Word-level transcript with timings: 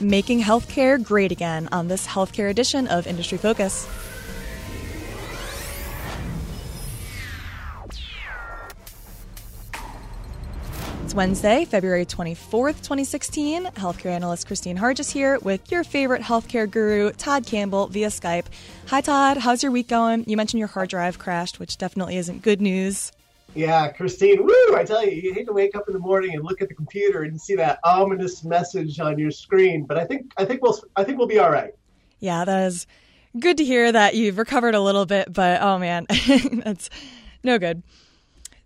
making 0.00 0.40
healthcare 0.40 1.02
great 1.02 1.32
again 1.32 1.68
on 1.72 1.88
this 1.88 2.06
healthcare 2.06 2.50
edition 2.50 2.86
of 2.88 3.06
Industry 3.06 3.38
Focus. 3.38 3.88
It's 11.04 11.14
Wednesday, 11.14 11.64
February 11.64 12.04
24th, 12.04 12.82
2016. 12.82 13.64
Healthcare 13.64 14.10
analyst 14.10 14.46
Kristine 14.46 14.76
Harjes 14.76 15.10
here 15.10 15.38
with 15.38 15.72
your 15.72 15.82
favorite 15.82 16.20
healthcare 16.20 16.70
guru, 16.70 17.12
Todd 17.12 17.46
Campbell, 17.46 17.86
via 17.86 18.08
Skype. 18.08 18.44
Hi, 18.88 19.00
Todd. 19.00 19.38
How's 19.38 19.62
your 19.62 19.72
week 19.72 19.88
going? 19.88 20.24
You 20.26 20.36
mentioned 20.36 20.58
your 20.58 20.68
hard 20.68 20.90
drive 20.90 21.18
crashed, 21.18 21.58
which 21.58 21.78
definitely 21.78 22.18
isn't 22.18 22.42
good 22.42 22.60
news. 22.60 23.10
Yeah, 23.54 23.90
Kristine, 23.92 24.40
woo! 24.40 24.76
I 24.76 24.84
tell 24.84 25.04
you, 25.04 25.12
you 25.12 25.34
hate 25.34 25.46
to 25.46 25.52
wake 25.52 25.74
up 25.74 25.88
in 25.88 25.94
the 25.94 25.98
morning 25.98 26.34
and 26.34 26.44
look 26.44 26.60
at 26.60 26.68
the 26.68 26.74
computer 26.74 27.22
and 27.22 27.40
see 27.40 27.54
that 27.56 27.80
ominous 27.82 28.44
message 28.44 29.00
on 29.00 29.18
your 29.18 29.30
screen. 29.30 29.84
But 29.84 29.98
I 29.98 30.04
think 30.04 30.32
I 30.36 30.44
think 30.44 30.62
we'll 30.62 30.78
I 30.96 31.04
think 31.04 31.18
we'll 31.18 31.26
be 31.26 31.38
all 31.38 31.50
right. 31.50 31.72
Yeah, 32.20 32.44
that 32.44 32.66
is 32.66 32.86
good 33.38 33.56
to 33.58 33.64
hear 33.64 33.90
that 33.90 34.14
you've 34.14 34.38
recovered 34.38 34.74
a 34.74 34.80
little 34.80 35.06
bit, 35.06 35.32
but 35.32 35.62
oh 35.62 35.78
man, 35.78 36.06
that's 36.64 36.90
no 37.42 37.58
good. 37.58 37.82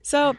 So 0.02 0.34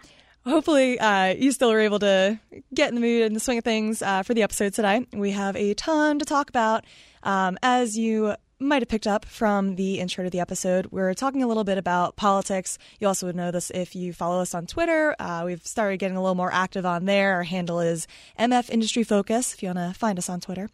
hopefully 0.46 1.00
uh, 1.00 1.34
you 1.34 1.52
still 1.52 1.72
were 1.72 1.80
able 1.80 2.00
to 2.00 2.40
get 2.74 2.90
in 2.90 2.96
the 2.96 3.02
mood 3.02 3.24
and 3.24 3.36
the 3.36 3.40
swing 3.40 3.58
of 3.58 3.64
things 3.64 4.02
uh, 4.02 4.24
for 4.24 4.34
the 4.34 4.44
episode 4.44 4.74
today. 4.74 5.06
We 5.14 5.32
have 5.32 5.56
a 5.56 5.74
ton 5.74 6.20
to 6.20 6.26
talk 6.26 6.50
about. 6.50 6.86
Um, 7.24 7.58
as 7.64 7.98
you 7.98 8.36
might 8.60 8.82
have 8.82 8.90
picked 8.90 9.08
up 9.08 9.26
from 9.26 9.76
the 9.76 10.00
intro 10.00 10.24
to 10.24 10.30
the 10.30 10.40
episode, 10.40 10.88
we're 10.92 11.14
talking 11.14 11.44
a 11.44 11.48
little 11.48 11.64
bit 11.64 11.78
about 11.78 12.16
politics. 12.16 12.78
You 13.00 13.08
also 13.08 13.26
would 13.26 13.36
know 13.36 13.52
this 13.52 13.70
if 13.72 13.96
you 13.96 14.14
follow 14.14 14.42
us 14.42 14.54
on 14.54 14.66
Twitter. 14.66 15.16
Uh, 15.20 15.44
we've 15.46 15.66
started 15.66 15.98
getting 15.98 16.18
a 16.18 16.22
little 16.22 16.36
more 16.36 16.54
active 16.54 16.86
on 16.86 17.06
there. 17.06 17.34
Our 17.36 17.44
handle 17.44 17.80
is 17.80 18.08
MF 18.40 18.70
Industry 18.70 19.04
Focus 19.04 19.54
if 19.54 19.64
you 19.64 19.70
want 19.70 19.80
to 19.80 20.00
find 20.00 20.18
us 20.18 20.30
on 20.30 20.40
Twitter. 20.40 20.70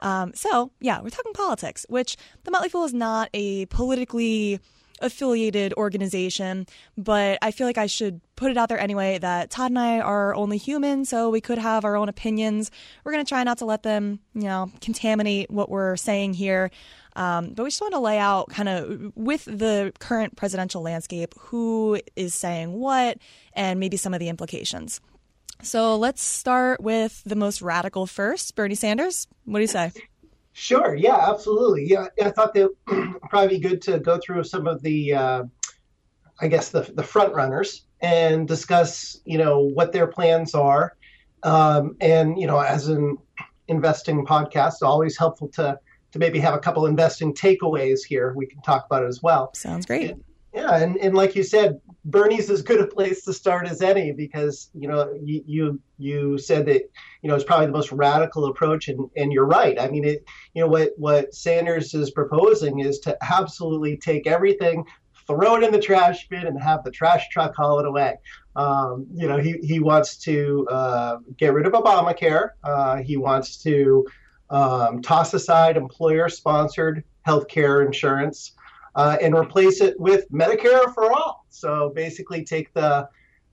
Um, 0.00 0.32
so, 0.34 0.72
yeah, 0.80 1.00
we're 1.00 1.10
talking 1.10 1.32
politics, 1.32 1.86
which 1.88 2.16
the 2.44 2.50
Motley 2.50 2.68
Fool 2.68 2.84
is 2.84 2.94
not 2.94 3.28
a 3.34 3.66
politically 3.66 4.60
affiliated 5.02 5.74
organization, 5.74 6.66
but 6.96 7.38
I 7.42 7.50
feel 7.50 7.66
like 7.66 7.78
I 7.78 7.86
should 7.86 8.20
put 8.36 8.50
it 8.50 8.56
out 8.56 8.68
there 8.68 8.78
anyway 8.78 9.18
that 9.18 9.50
Todd 9.50 9.70
and 9.70 9.78
I 9.78 10.00
are 10.00 10.34
only 10.34 10.56
human, 10.56 11.04
so 11.04 11.30
we 11.30 11.40
could 11.40 11.58
have 11.58 11.84
our 11.84 11.96
own 11.96 12.08
opinions. 12.08 12.70
We're 13.04 13.12
going 13.12 13.24
to 13.24 13.28
try 13.28 13.44
not 13.44 13.58
to 13.58 13.64
let 13.64 13.82
them, 13.82 14.20
you 14.34 14.44
know, 14.44 14.70
contaminate 14.80 15.50
what 15.50 15.68
we're 15.68 15.96
saying 15.96 16.34
here. 16.34 16.70
Um, 17.14 17.52
but 17.52 17.64
we 17.64 17.68
just 17.68 17.80
want 17.80 17.92
to 17.92 18.00
lay 18.00 18.18
out 18.18 18.48
kind 18.48 18.68
of 18.68 19.12
with 19.14 19.44
the 19.44 19.92
current 19.98 20.36
presidential 20.36 20.80
landscape 20.80 21.34
who 21.38 22.00
is 22.16 22.34
saying 22.34 22.72
what 22.72 23.18
and 23.52 23.78
maybe 23.78 23.98
some 23.98 24.14
of 24.14 24.20
the 24.20 24.30
implications. 24.30 25.00
So 25.62 25.96
let's 25.96 26.22
start 26.22 26.80
with 26.80 27.22
the 27.24 27.36
most 27.36 27.62
radical 27.62 28.06
first. 28.06 28.56
Bernie 28.56 28.74
Sanders, 28.74 29.28
what 29.44 29.58
do 29.58 29.62
you 29.62 29.68
say? 29.68 29.92
Sure. 30.52 30.94
Yeah, 30.94 31.30
absolutely. 31.30 31.88
Yeah, 31.88 32.06
I 32.22 32.30
thought 32.30 32.54
that 32.54 32.70
probably 33.30 33.56
be 33.56 33.68
good 33.68 33.80
to 33.82 33.98
go 33.98 34.18
through 34.18 34.44
some 34.44 34.66
of 34.66 34.82
the, 34.82 35.14
uh, 35.14 35.44
I 36.40 36.48
guess 36.48 36.70
the 36.70 36.90
the 36.94 37.02
front 37.02 37.34
runners 37.34 37.86
and 38.00 38.48
discuss, 38.48 39.20
you 39.24 39.38
know, 39.38 39.60
what 39.60 39.92
their 39.92 40.06
plans 40.06 40.54
are, 40.54 40.96
um, 41.42 41.96
and 42.00 42.38
you 42.38 42.46
know, 42.46 42.58
as 42.58 42.88
an 42.88 43.16
investing 43.68 44.26
podcast, 44.26 44.82
always 44.82 45.16
helpful 45.16 45.48
to 45.48 45.78
to 46.10 46.18
maybe 46.18 46.38
have 46.40 46.54
a 46.54 46.58
couple 46.58 46.86
investing 46.86 47.32
takeaways 47.32 48.00
here. 48.06 48.34
We 48.36 48.46
can 48.46 48.60
talk 48.62 48.86
about 48.86 49.04
it 49.04 49.06
as 49.06 49.22
well. 49.22 49.52
Sounds 49.54 49.86
great. 49.86 50.10
And, 50.10 50.24
yeah, 50.54 50.76
and, 50.76 50.98
and 50.98 51.14
like 51.14 51.34
you 51.34 51.42
said, 51.42 51.80
Bernie's 52.04 52.50
as 52.50 52.62
good 52.62 52.80
a 52.80 52.86
place 52.86 53.24
to 53.24 53.32
start 53.32 53.68
as 53.68 53.80
any 53.80 54.12
because 54.12 54.70
you 54.74 54.88
know 54.88 55.12
you 55.22 55.42
you, 55.46 55.80
you 55.98 56.38
said 56.38 56.66
that 56.66 56.90
you 57.22 57.28
know 57.28 57.34
it's 57.34 57.44
probably 57.44 57.66
the 57.66 57.72
most 57.72 57.92
radical 57.92 58.46
approach, 58.46 58.88
and, 58.88 59.08
and 59.16 59.32
you're 59.32 59.46
right. 59.46 59.80
I 59.80 59.88
mean, 59.88 60.04
it 60.04 60.24
you 60.54 60.62
know 60.62 60.68
what 60.68 60.92
what 60.96 61.34
Sanders 61.34 61.94
is 61.94 62.10
proposing 62.10 62.80
is 62.80 62.98
to 63.00 63.16
absolutely 63.22 63.96
take 63.96 64.26
everything, 64.26 64.84
throw 65.26 65.56
it 65.56 65.62
in 65.62 65.72
the 65.72 65.80
trash 65.80 66.28
bin, 66.28 66.46
and 66.46 66.60
have 66.60 66.82
the 66.82 66.90
trash 66.90 67.28
truck 67.30 67.54
haul 67.54 67.78
it 67.78 67.86
away. 67.86 68.16
Um, 68.56 69.06
you 69.14 69.28
know, 69.28 69.38
he 69.38 69.58
he 69.62 69.78
wants 69.78 70.16
to 70.18 70.66
uh, 70.70 71.18
get 71.36 71.54
rid 71.54 71.66
of 71.66 71.72
Obamacare. 71.72 72.50
Uh, 72.64 72.96
he 72.96 73.16
wants 73.16 73.58
to 73.58 74.04
um, 74.50 75.02
toss 75.02 75.32
aside 75.34 75.76
employer-sponsored 75.76 77.04
health 77.22 77.46
care 77.46 77.82
insurance 77.82 78.52
uh, 78.94 79.16
and 79.20 79.34
replace 79.34 79.80
it 79.80 79.98
with 79.98 80.30
Medicare 80.30 80.92
for 80.94 81.12
all. 81.12 81.46
So 81.50 81.92
basically, 81.94 82.44
take 82.44 82.72
the 82.74 83.08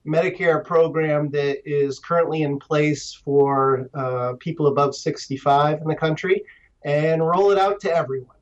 Medicare 0.05 0.63
program 0.63 1.29
that 1.31 1.61
is 1.65 1.99
currently 1.99 2.41
in 2.41 2.59
place 2.59 3.13
for 3.13 3.89
uh, 3.93 4.33
people 4.39 4.67
above 4.67 4.95
65 4.95 5.81
in 5.81 5.87
the 5.87 5.95
country 5.95 6.43
and 6.83 7.25
roll 7.25 7.51
it 7.51 7.57
out 7.57 7.79
to 7.81 7.93
everyone. 7.93 8.35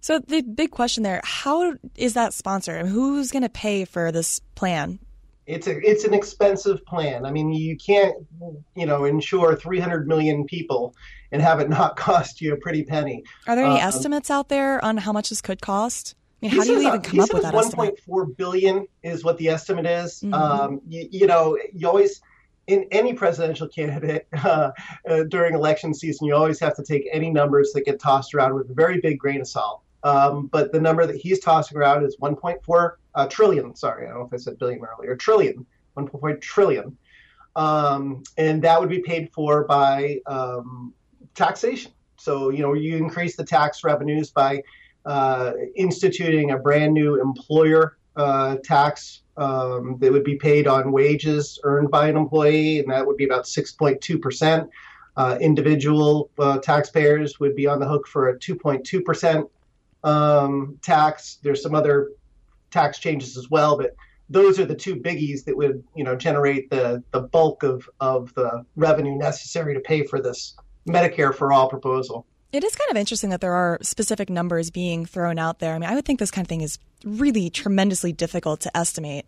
So 0.00 0.18
the 0.18 0.40
big 0.40 0.70
question 0.70 1.02
there: 1.02 1.20
How 1.24 1.74
is 1.96 2.14
that 2.14 2.32
sponsored? 2.32 2.86
Who's 2.86 3.30
going 3.30 3.42
to 3.42 3.50
pay 3.50 3.84
for 3.84 4.10
this 4.10 4.40
plan? 4.54 4.98
It's 5.46 5.66
a 5.66 5.78
it's 5.78 6.04
an 6.04 6.14
expensive 6.14 6.84
plan. 6.86 7.26
I 7.26 7.32
mean, 7.32 7.52
you 7.52 7.76
can't 7.76 8.14
you 8.74 8.86
know 8.86 9.04
insure 9.04 9.56
300 9.56 10.06
million 10.08 10.44
people 10.44 10.94
and 11.32 11.42
have 11.42 11.60
it 11.60 11.68
not 11.68 11.96
cost 11.98 12.40
you 12.40 12.54
a 12.54 12.56
pretty 12.56 12.82
penny. 12.82 13.24
Are 13.46 13.56
there 13.56 13.66
any 13.66 13.80
um, 13.80 13.88
estimates 13.88 14.30
out 14.30 14.48
there 14.48 14.82
on 14.82 14.96
how 14.96 15.12
much 15.12 15.28
this 15.28 15.42
could 15.42 15.60
cost? 15.60 16.14
I 16.42 16.46
mean, 16.46 16.56
how 16.56 16.64
do 16.64 16.72
you 16.72 16.88
even 16.88 17.00
come 17.02 17.20
up 17.20 17.32
with 17.34 17.42
that 17.42 17.54
1.4 17.54 18.36
billion 18.36 18.86
is 19.02 19.24
what 19.24 19.36
the 19.38 19.48
estimate 19.48 19.86
is. 19.86 20.20
Mm-hmm. 20.20 20.34
Um, 20.34 20.80
you, 20.86 21.08
you, 21.10 21.26
know, 21.26 21.58
you 21.72 21.86
always 21.86 22.22
in 22.66 22.86
any 22.90 23.12
presidential 23.12 23.68
candidate 23.68 24.26
uh, 24.32 24.70
uh, 25.08 25.24
during 25.24 25.54
election 25.54 25.92
season, 25.92 26.26
you 26.26 26.34
always 26.34 26.58
have 26.60 26.74
to 26.76 26.82
take 26.82 27.08
any 27.12 27.30
numbers 27.30 27.72
that 27.72 27.84
get 27.84 28.00
tossed 28.00 28.34
around 28.34 28.54
with 28.54 28.70
a 28.70 28.74
very 28.74 29.00
big 29.00 29.18
grain 29.18 29.40
of 29.40 29.48
salt. 29.48 29.82
Um, 30.02 30.46
but 30.46 30.72
the 30.72 30.80
number 30.80 31.04
that 31.06 31.16
he's 31.16 31.40
tossing 31.40 31.76
around 31.76 32.04
is 32.04 32.16
1.4 32.16 32.92
uh, 33.14 33.26
trillion. 33.26 33.74
Sorry, 33.74 34.06
I 34.06 34.10
don't 34.10 34.20
know 34.20 34.26
if 34.26 34.32
I 34.32 34.36
said 34.38 34.58
billion 34.58 34.80
earlier. 34.82 35.14
Trillion, 35.14 35.66
1.4 35.96 36.40
trillion, 36.40 36.96
um, 37.54 38.22
and 38.38 38.62
that 38.62 38.80
would 38.80 38.88
be 38.88 39.00
paid 39.00 39.30
for 39.30 39.64
by 39.64 40.20
um, 40.26 40.94
taxation. 41.34 41.92
So 42.16 42.48
you 42.48 42.62
know, 42.62 42.72
you 42.72 42.96
increase 42.96 43.36
the 43.36 43.44
tax 43.44 43.84
revenues 43.84 44.30
by 44.30 44.62
uh, 45.06 45.52
instituting 45.76 46.50
a 46.50 46.58
brand 46.58 46.92
new 46.92 47.20
employer 47.20 47.96
uh, 48.16 48.56
tax 48.62 49.22
um, 49.36 49.96
that 50.00 50.12
would 50.12 50.24
be 50.24 50.36
paid 50.36 50.66
on 50.66 50.92
wages 50.92 51.58
earned 51.64 51.90
by 51.90 52.08
an 52.08 52.16
employee, 52.16 52.78
and 52.78 52.90
that 52.90 53.06
would 53.06 53.16
be 53.16 53.24
about 53.24 53.44
6.2 53.44 54.20
percent. 54.20 54.68
Uh, 55.16 55.36
individual 55.40 56.30
uh, 56.38 56.58
taxpayers 56.58 57.40
would 57.40 57.56
be 57.56 57.66
on 57.66 57.80
the 57.80 57.86
hook 57.86 58.06
for 58.06 58.28
a 58.28 58.38
2.2 58.38 59.04
percent 59.04 59.46
um, 60.04 60.78
tax. 60.82 61.38
There's 61.42 61.62
some 61.62 61.74
other 61.74 62.12
tax 62.70 62.98
changes 62.98 63.36
as 63.36 63.50
well, 63.50 63.76
but 63.76 63.96
those 64.28 64.60
are 64.60 64.64
the 64.64 64.74
two 64.74 64.96
biggies 64.96 65.44
that 65.44 65.56
would 65.56 65.82
you 65.94 66.04
know 66.04 66.16
generate 66.16 66.70
the 66.70 67.02
the 67.10 67.20
bulk 67.20 67.62
of 67.62 67.88
of 68.00 68.32
the 68.34 68.64
revenue 68.76 69.16
necessary 69.16 69.74
to 69.74 69.80
pay 69.80 70.04
for 70.04 70.20
this 70.20 70.54
Medicare 70.88 71.34
for 71.34 71.52
all 71.52 71.68
proposal. 71.68 72.26
It 72.52 72.64
is 72.64 72.74
kind 72.74 72.90
of 72.90 72.96
interesting 72.96 73.30
that 73.30 73.40
there 73.40 73.52
are 73.52 73.78
specific 73.80 74.28
numbers 74.28 74.70
being 74.70 75.06
thrown 75.06 75.38
out 75.38 75.60
there. 75.60 75.74
I 75.74 75.78
mean, 75.78 75.88
I 75.88 75.94
would 75.94 76.04
think 76.04 76.18
this 76.18 76.32
kind 76.32 76.44
of 76.44 76.48
thing 76.48 76.62
is 76.62 76.78
really 77.04 77.48
tremendously 77.48 78.12
difficult 78.12 78.60
to 78.60 78.76
estimate. 78.76 79.26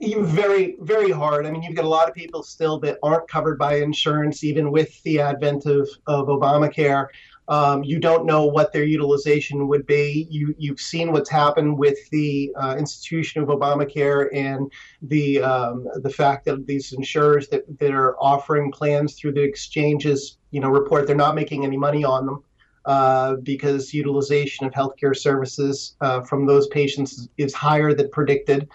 Very, 0.00 0.76
very 0.80 1.10
hard. 1.10 1.46
I 1.46 1.50
mean, 1.50 1.62
you've 1.62 1.76
got 1.76 1.84
a 1.84 1.88
lot 1.88 2.08
of 2.08 2.14
people 2.14 2.42
still 2.42 2.78
that 2.80 2.98
aren't 3.02 3.28
covered 3.28 3.58
by 3.58 3.76
insurance, 3.76 4.44
even 4.44 4.70
with 4.70 5.02
the 5.04 5.20
advent 5.20 5.64
of, 5.64 5.88
of 6.06 6.26
Obamacare. 6.26 7.06
Um, 7.46 7.84
you 7.84 7.98
don't 8.00 8.24
know 8.24 8.46
what 8.46 8.72
their 8.72 8.84
utilization 8.84 9.68
would 9.68 9.86
be. 9.86 10.26
You, 10.30 10.54
you've 10.58 10.80
seen 10.80 11.12
what's 11.12 11.30
happened 11.30 11.78
with 11.78 11.98
the 12.10 12.52
uh, 12.56 12.76
institution 12.78 13.42
of 13.42 13.48
Obamacare 13.48 14.28
and 14.32 14.72
the 15.02 15.42
um, 15.42 15.86
the 15.96 16.10
fact 16.10 16.46
that 16.46 16.66
these 16.66 16.92
insurers 16.92 17.48
that, 17.48 17.64
that 17.78 17.92
are 17.92 18.16
offering 18.18 18.72
plans 18.72 19.14
through 19.14 19.32
the 19.32 19.42
exchanges, 19.42 20.38
you 20.54 20.60
know, 20.60 20.68
report 20.68 21.06
they're 21.06 21.16
not 21.16 21.34
making 21.34 21.64
any 21.64 21.76
money 21.76 22.04
on 22.04 22.26
them. 22.26 22.44
Uh, 22.86 23.36
because 23.36 23.94
utilization 23.94 24.66
of 24.66 24.72
healthcare 24.74 25.16
services 25.16 25.96
uh, 26.02 26.20
from 26.20 26.44
those 26.44 26.66
patients 26.66 27.30
is 27.38 27.54
higher 27.54 27.94
than 27.94 28.10
predicted. 28.10 28.68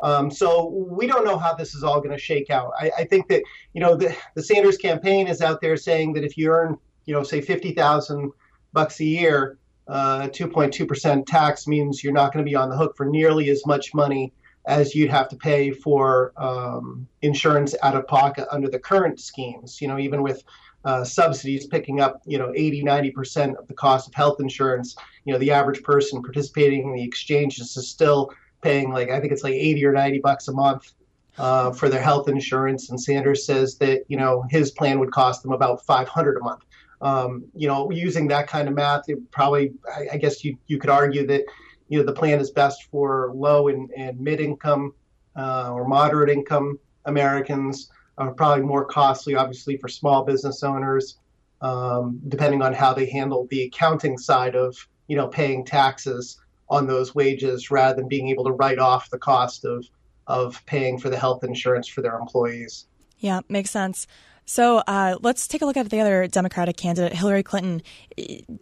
Um, 0.00 0.30
so 0.30 0.68
we 0.68 1.06
don't 1.06 1.24
know 1.24 1.38
how 1.38 1.54
this 1.54 1.74
is 1.74 1.82
all 1.82 1.98
going 1.98 2.10
to 2.10 2.18
shake 2.18 2.50
out. 2.50 2.72
I, 2.78 2.90
I, 2.98 3.04
think 3.04 3.26
that 3.28 3.42
you 3.72 3.80
know 3.80 3.96
the, 3.96 4.14
the 4.34 4.42
Sanders 4.42 4.76
campaign 4.76 5.28
is 5.28 5.40
out 5.40 5.62
there 5.62 5.78
saying 5.78 6.12
that 6.12 6.24
if 6.24 6.36
you 6.36 6.50
earn 6.50 6.76
you 7.06 7.14
know, 7.14 7.22
say 7.22 7.40
50,000 7.40 8.32
bucks 8.72 9.00
a 9.00 9.04
year, 9.04 9.58
uh, 9.88 10.28
2.2% 10.28 11.26
tax 11.26 11.66
means 11.66 12.02
you're 12.02 12.12
not 12.12 12.32
going 12.32 12.44
to 12.44 12.48
be 12.48 12.56
on 12.56 12.70
the 12.70 12.76
hook 12.76 12.96
for 12.96 13.06
nearly 13.06 13.50
as 13.50 13.64
much 13.66 13.94
money 13.94 14.32
as 14.66 14.94
you'd 14.94 15.10
have 15.10 15.28
to 15.28 15.36
pay 15.36 15.70
for 15.70 16.32
um, 16.38 17.06
insurance 17.20 17.74
out 17.82 17.94
of 17.94 18.06
pocket 18.06 18.46
under 18.50 18.68
the 18.68 18.78
current 18.78 19.20
schemes. 19.20 19.80
You 19.80 19.88
know, 19.88 19.98
even 19.98 20.22
with 20.22 20.42
uh, 20.84 21.04
subsidies 21.04 21.66
picking 21.66 22.00
up, 22.00 22.20
you 22.26 22.38
know, 22.38 22.52
80, 22.54 22.82
90% 22.84 23.56
of 23.56 23.66
the 23.68 23.74
cost 23.74 24.08
of 24.08 24.14
health 24.14 24.40
insurance, 24.40 24.96
you 25.24 25.32
know, 25.32 25.38
the 25.38 25.50
average 25.50 25.82
person 25.82 26.22
participating 26.22 26.84
in 26.84 26.94
the 26.94 27.02
exchanges 27.02 27.76
is 27.76 27.88
still 27.88 28.30
paying 28.60 28.90
like, 28.90 29.10
I 29.10 29.20
think 29.20 29.32
it's 29.32 29.42
like 29.42 29.54
80 29.54 29.84
or 29.86 29.92
90 29.92 30.18
bucks 30.20 30.48
a 30.48 30.52
month 30.52 30.92
uh, 31.38 31.72
for 31.72 31.88
their 31.88 32.02
health 32.02 32.28
insurance. 32.28 32.90
And 32.90 33.00
Sanders 33.00 33.46
says 33.46 33.76
that, 33.78 34.04
you 34.08 34.16
know, 34.16 34.44
his 34.50 34.70
plan 34.72 34.98
would 35.00 35.10
cost 35.10 35.42
them 35.42 35.52
about 35.52 35.84
500 35.84 36.36
a 36.36 36.40
month. 36.40 36.62
Um, 37.00 37.44
you 37.54 37.68
know, 37.68 37.90
using 37.90 38.28
that 38.28 38.46
kind 38.46 38.68
of 38.68 38.74
math, 38.74 39.08
it 39.08 39.30
probably, 39.30 39.72
I, 39.94 40.14
I, 40.14 40.16
guess 40.16 40.44
you, 40.44 40.56
you 40.68 40.78
could 40.78 40.88
argue 40.88 41.26
that, 41.26 41.44
you 41.88 41.98
know, 41.98 42.04
the 42.04 42.12
plan 42.12 42.40
is 42.40 42.50
best 42.50 42.84
for 42.84 43.32
low 43.34 43.68
and, 43.68 43.90
and 43.94 44.18
mid 44.18 44.40
income 44.40 44.94
uh, 45.36 45.70
or 45.72 45.86
moderate 45.86 46.30
income 46.30 46.78
Americans, 47.04 47.90
uh, 48.18 48.30
probably 48.30 48.64
more 48.64 48.84
costly, 48.84 49.34
obviously, 49.34 49.76
for 49.76 49.88
small 49.88 50.24
business 50.24 50.62
owners, 50.62 51.18
um, 51.60 52.20
depending 52.28 52.62
on 52.62 52.72
how 52.72 52.92
they 52.92 53.06
handle 53.06 53.46
the 53.50 53.62
accounting 53.64 54.18
side 54.18 54.54
of, 54.54 54.76
you 55.08 55.16
know, 55.16 55.28
paying 55.28 55.64
taxes 55.64 56.40
on 56.68 56.86
those 56.86 57.14
wages 57.14 57.70
rather 57.70 57.96
than 57.96 58.08
being 58.08 58.28
able 58.28 58.44
to 58.44 58.52
write 58.52 58.78
off 58.78 59.10
the 59.10 59.18
cost 59.18 59.64
of, 59.64 59.84
of 60.26 60.64
paying 60.66 60.98
for 60.98 61.10
the 61.10 61.18
health 61.18 61.44
insurance 61.44 61.88
for 61.88 62.02
their 62.02 62.16
employees. 62.18 62.86
Yeah, 63.18 63.40
makes 63.48 63.70
sense. 63.70 64.06
So 64.46 64.78
uh, 64.86 65.16
let's 65.22 65.48
take 65.48 65.62
a 65.62 65.66
look 65.66 65.76
at 65.76 65.88
the 65.88 66.00
other 66.00 66.26
Democratic 66.26 66.76
candidate, 66.76 67.14
Hillary 67.14 67.42
Clinton. 67.42 67.82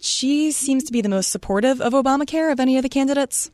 She 0.01 0.53
seems 0.53 0.85
to 0.85 0.93
be 0.93 1.01
the 1.01 1.09
most 1.09 1.31
supportive 1.31 1.81
of 1.81 1.93
Obamacare 1.93 2.53
of 2.53 2.61
any 2.61 2.77
of 2.77 2.83
the 2.83 2.89
candidates. 2.89 3.51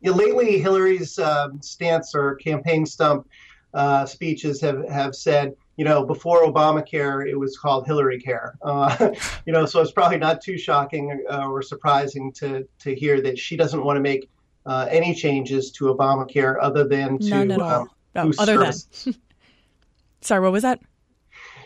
Yeah, 0.00 0.12
lately, 0.12 0.60
Hillary's 0.60 1.18
um, 1.18 1.60
stance 1.62 2.14
or 2.14 2.36
campaign 2.36 2.86
stump 2.86 3.26
uh, 3.74 4.06
speeches 4.06 4.60
have, 4.60 4.88
have 4.88 5.14
said, 5.14 5.54
you 5.76 5.84
know, 5.84 6.04
before 6.04 6.44
Obamacare, 6.44 7.28
it 7.28 7.34
was 7.34 7.58
called 7.58 7.86
Hillary 7.86 8.20
Care. 8.20 8.54
Uh, 8.62 9.10
you 9.46 9.52
know, 9.52 9.66
so 9.66 9.80
it's 9.80 9.92
probably 9.92 10.18
not 10.18 10.40
too 10.40 10.56
shocking 10.56 11.24
uh, 11.30 11.48
or 11.48 11.62
surprising 11.62 12.32
to, 12.32 12.66
to 12.78 12.94
hear 12.94 13.20
that 13.20 13.38
she 13.38 13.56
doesn't 13.56 13.84
want 13.84 13.96
to 13.96 14.00
make 14.00 14.30
uh, 14.66 14.86
any 14.90 15.14
changes 15.14 15.70
to 15.72 15.86
Obamacare 15.86 16.56
other 16.60 16.86
than 16.86 17.18
to 17.18 17.28
None 17.28 17.50
at 17.50 17.60
all. 17.60 17.88
Um, 18.14 18.32
other 18.38 18.54
services. 18.54 19.04
than. 19.04 19.14
Sorry, 20.20 20.40
what 20.40 20.52
was 20.52 20.62
that? 20.62 20.80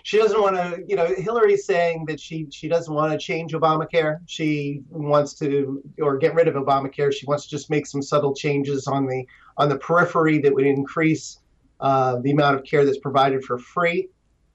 she 0.08 0.16
doesn't 0.16 0.40
want 0.40 0.56
to, 0.56 0.82
you 0.88 0.96
know, 0.96 1.06
Hillary's 1.18 1.66
saying 1.66 2.06
that 2.06 2.18
she 2.18 2.46
she 2.50 2.66
doesn't 2.66 2.94
want 2.94 3.12
to 3.12 3.18
change 3.18 3.52
Obamacare. 3.52 4.20
She 4.24 4.80
wants 4.88 5.34
to 5.34 5.82
or 6.00 6.16
get 6.16 6.34
rid 6.34 6.48
of 6.48 6.54
Obamacare. 6.54 7.12
She 7.12 7.26
wants 7.26 7.44
to 7.44 7.50
just 7.50 7.68
make 7.68 7.86
some 7.86 8.00
subtle 8.00 8.34
changes 8.34 8.86
on 8.86 9.06
the 9.06 9.26
on 9.58 9.68
the 9.68 9.76
periphery 9.76 10.38
that 10.38 10.54
would 10.54 10.64
increase 10.64 11.40
uh, 11.80 12.18
the 12.20 12.30
amount 12.30 12.56
of 12.56 12.64
care 12.64 12.84
that's 12.84 12.98
provided 12.98 13.44
for 13.44 13.58
free, 13.58 14.08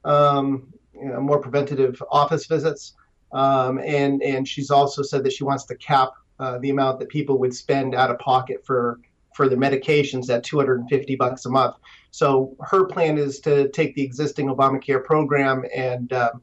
um, 0.04 0.74
you 0.94 1.06
know, 1.06 1.22
more 1.22 1.40
preventative 1.40 2.02
office 2.12 2.46
visits, 2.46 2.94
um, 3.32 3.80
and 3.80 4.22
and 4.22 4.48
she's 4.48 4.70
also 4.70 5.02
said 5.02 5.24
that 5.24 5.34
she 5.34 5.44
wants 5.44 5.66
to 5.66 5.76
cap 5.76 6.12
uh, 6.40 6.58
the 6.60 6.70
amount 6.70 7.00
that 7.00 7.10
people 7.10 7.38
would 7.40 7.54
spend 7.54 7.96
out 7.96 8.12
of 8.12 8.20
pocket 8.20 8.66
for 8.66 9.00
for 9.36 9.50
the 9.50 9.56
medications 9.56 10.30
at 10.30 10.44
250 10.44 11.16
bucks 11.16 11.46
a 11.46 11.50
month. 11.50 11.76
So 12.12 12.56
her 12.62 12.86
plan 12.86 13.18
is 13.18 13.40
to 13.42 13.70
take 13.70 13.96
the 13.96 14.04
existing 14.04 14.48
Obamacare 14.48 15.04
program 15.04 15.66
and, 15.76 16.14
uh, 16.14 16.34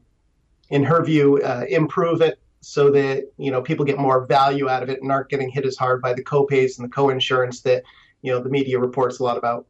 in 0.69 0.83
her 0.83 1.01
view, 1.03 1.37
uh, 1.41 1.63
improve 1.69 2.21
it 2.21 2.39
so 2.61 2.91
that 2.91 3.31
you 3.37 3.51
know 3.51 3.61
people 3.61 3.83
get 3.85 3.97
more 3.97 4.25
value 4.25 4.69
out 4.69 4.83
of 4.83 4.89
it 4.89 5.01
and 5.01 5.11
aren't 5.11 5.29
getting 5.29 5.49
hit 5.49 5.65
as 5.65 5.75
hard 5.75 6.01
by 6.01 6.13
the 6.13 6.23
copays 6.23 6.77
and 6.77 6.85
the 6.85 6.89
co-insurance 6.93 7.61
that 7.61 7.83
you 8.21 8.31
know 8.31 8.39
the 8.39 8.49
media 8.49 8.79
reports 8.79 9.19
a 9.19 9.23
lot 9.23 9.37
about. 9.37 9.65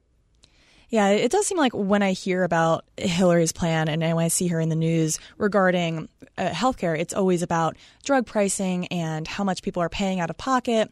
Yeah, 0.91 1.07
it 1.07 1.31
does 1.31 1.47
seem 1.47 1.57
like 1.57 1.71
when 1.71 2.03
I 2.03 2.11
hear 2.11 2.43
about 2.43 2.83
Hillary's 2.97 3.53
plan 3.53 3.87
and 3.87 4.01
when 4.01 4.25
I 4.25 4.27
see 4.27 4.47
her 4.47 4.59
in 4.59 4.67
the 4.67 4.75
news 4.75 5.19
regarding 5.37 6.09
uh, 6.37 6.49
healthcare, 6.49 6.99
it's 6.99 7.13
always 7.13 7.41
about 7.41 7.77
drug 8.03 8.25
pricing 8.25 8.87
and 8.87 9.25
how 9.25 9.45
much 9.45 9.63
people 9.63 9.81
are 9.81 9.87
paying 9.87 10.19
out 10.19 10.29
of 10.29 10.37
pocket. 10.37 10.91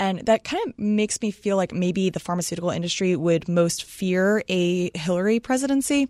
And 0.00 0.18
that 0.26 0.42
kind 0.42 0.66
of 0.66 0.76
makes 0.76 1.22
me 1.22 1.30
feel 1.30 1.56
like 1.56 1.72
maybe 1.72 2.10
the 2.10 2.18
pharmaceutical 2.18 2.70
industry 2.70 3.14
would 3.14 3.48
most 3.48 3.84
fear 3.84 4.42
a 4.48 4.90
Hillary 4.98 5.38
presidency. 5.38 6.08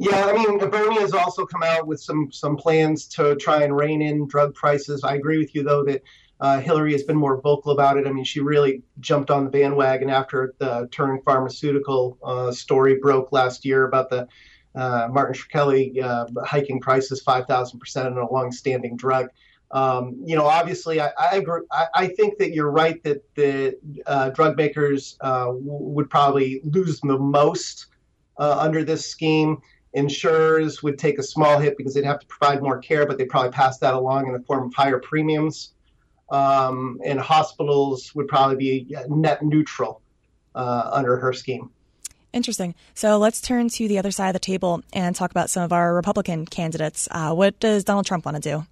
Yeah, 0.00 0.26
I 0.26 0.32
mean, 0.32 0.58
Bernie 0.58 1.00
has 1.00 1.12
also 1.12 1.46
come 1.46 1.62
out 1.62 1.86
with 1.86 2.00
some 2.00 2.32
some 2.32 2.56
plans 2.56 3.06
to 3.08 3.36
try 3.36 3.62
and 3.62 3.76
rein 3.76 4.02
in 4.02 4.26
drug 4.26 4.52
prices. 4.52 5.04
I 5.04 5.14
agree 5.14 5.38
with 5.38 5.54
you, 5.54 5.62
though, 5.62 5.84
that 5.84 6.02
uh, 6.42 6.60
Hillary 6.60 6.90
has 6.90 7.04
been 7.04 7.16
more 7.16 7.40
vocal 7.40 7.70
about 7.70 7.96
it. 7.96 8.06
I 8.06 8.12
mean, 8.12 8.24
she 8.24 8.40
really 8.40 8.82
jumped 8.98 9.30
on 9.30 9.44
the 9.44 9.50
bandwagon 9.50 10.10
after 10.10 10.54
the 10.58 10.88
Turing 10.88 11.22
Pharmaceutical 11.24 12.18
uh, 12.20 12.50
story 12.50 12.98
broke 13.00 13.30
last 13.30 13.64
year 13.64 13.84
about 13.86 14.10
the 14.10 14.26
uh, 14.74 15.06
Martin 15.12 15.40
Shkreli 15.40 16.02
uh, 16.02 16.26
hiking 16.44 16.80
prices 16.80 17.22
5,000% 17.22 18.06
on 18.06 18.18
a 18.18 18.28
long-standing 18.28 18.96
drug. 18.96 19.28
Um, 19.70 20.20
you 20.24 20.34
know, 20.34 20.44
obviously, 20.44 21.00
I, 21.00 21.12
I 21.16 21.36
agree. 21.36 21.60
I, 21.70 21.86
I, 21.94 22.06
think 22.08 22.38
that 22.38 22.52
you're 22.52 22.72
right 22.72 23.00
that 23.04 23.22
the 23.36 23.78
uh, 24.06 24.30
drug 24.30 24.56
makers 24.56 25.16
uh, 25.20 25.46
w- 25.46 25.62
would 25.62 26.10
probably 26.10 26.60
lose 26.64 27.00
the 27.00 27.18
most 27.18 27.86
under 28.36 28.82
this 28.82 29.08
scheme. 29.08 29.62
Insurers 29.92 30.82
would 30.82 30.98
take 30.98 31.20
a 31.20 31.22
small 31.22 31.60
hit 31.60 31.78
because 31.78 31.94
they'd 31.94 32.04
have 32.04 32.18
to 32.18 32.26
provide 32.26 32.60
more 32.62 32.78
care, 32.78 33.06
but 33.06 33.16
they'd 33.16 33.28
probably 33.28 33.52
pass 33.52 33.78
that 33.78 33.94
along 33.94 34.26
in 34.26 34.32
the 34.32 34.40
form 34.40 34.66
of 34.66 34.74
higher 34.74 34.98
premiums. 34.98 35.74
Um, 36.32 36.98
and 37.04 37.20
hospitals 37.20 38.12
would 38.14 38.26
probably 38.26 38.56
be 38.56 38.96
net 39.08 39.44
neutral 39.44 40.00
uh, 40.54 40.90
under 40.92 41.18
her 41.18 41.32
scheme. 41.32 41.70
Interesting. 42.32 42.74
So 42.94 43.18
let's 43.18 43.42
turn 43.42 43.68
to 43.68 43.86
the 43.86 43.98
other 43.98 44.10
side 44.10 44.28
of 44.28 44.32
the 44.32 44.38
table 44.38 44.82
and 44.94 45.14
talk 45.14 45.30
about 45.30 45.50
some 45.50 45.62
of 45.62 45.72
our 45.72 45.94
Republican 45.94 46.46
candidates. 46.46 47.06
Uh, 47.10 47.34
what 47.34 47.60
does 47.60 47.84
Donald 47.84 48.06
Trump 48.06 48.24
want 48.24 48.42
to 48.42 48.50
do? 48.50 48.66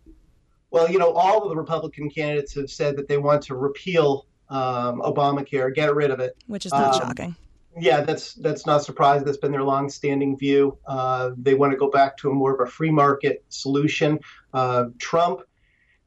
Well, 0.71 0.91
you 0.91 0.99
know, 0.99 1.13
all 1.13 1.43
of 1.43 1.51
the 1.51 1.57
Republican 1.57 2.09
candidates 2.09 2.55
have 2.55 2.71
said 2.71 2.97
that 2.97 3.09
they 3.09 3.19
want 3.19 3.43
to 3.43 3.55
repeal 3.55 4.27
um, 4.49 5.03
Obamacare, 5.03 5.75
get 5.75 5.95
rid 5.95 6.11
of 6.11 6.21
it, 6.21 6.37
which 6.47 6.65
is 6.65 6.73
not 6.73 6.95
um, 6.95 7.01
shocking. 7.01 7.37
Yeah, 7.79 8.01
that's 8.01 8.35
that's 8.35 8.67
not 8.67 8.83
surprising. 8.83 9.25
That's 9.25 9.39
been 9.39 9.53
their 9.53 9.63
long-standing 9.63 10.37
view. 10.39 10.79
Uh, 10.87 11.33
they 11.37 11.55
want 11.55 11.73
to 11.73 11.79
go 11.79 11.89
back 11.89 12.17
to 12.19 12.31
a 12.31 12.35
more 12.35 12.53
of 12.55 12.67
a 12.67 12.71
free 12.71 12.91
market 12.91 13.45
solution. 13.49 14.19
Uh, 14.53 14.87
Trump 14.99 15.43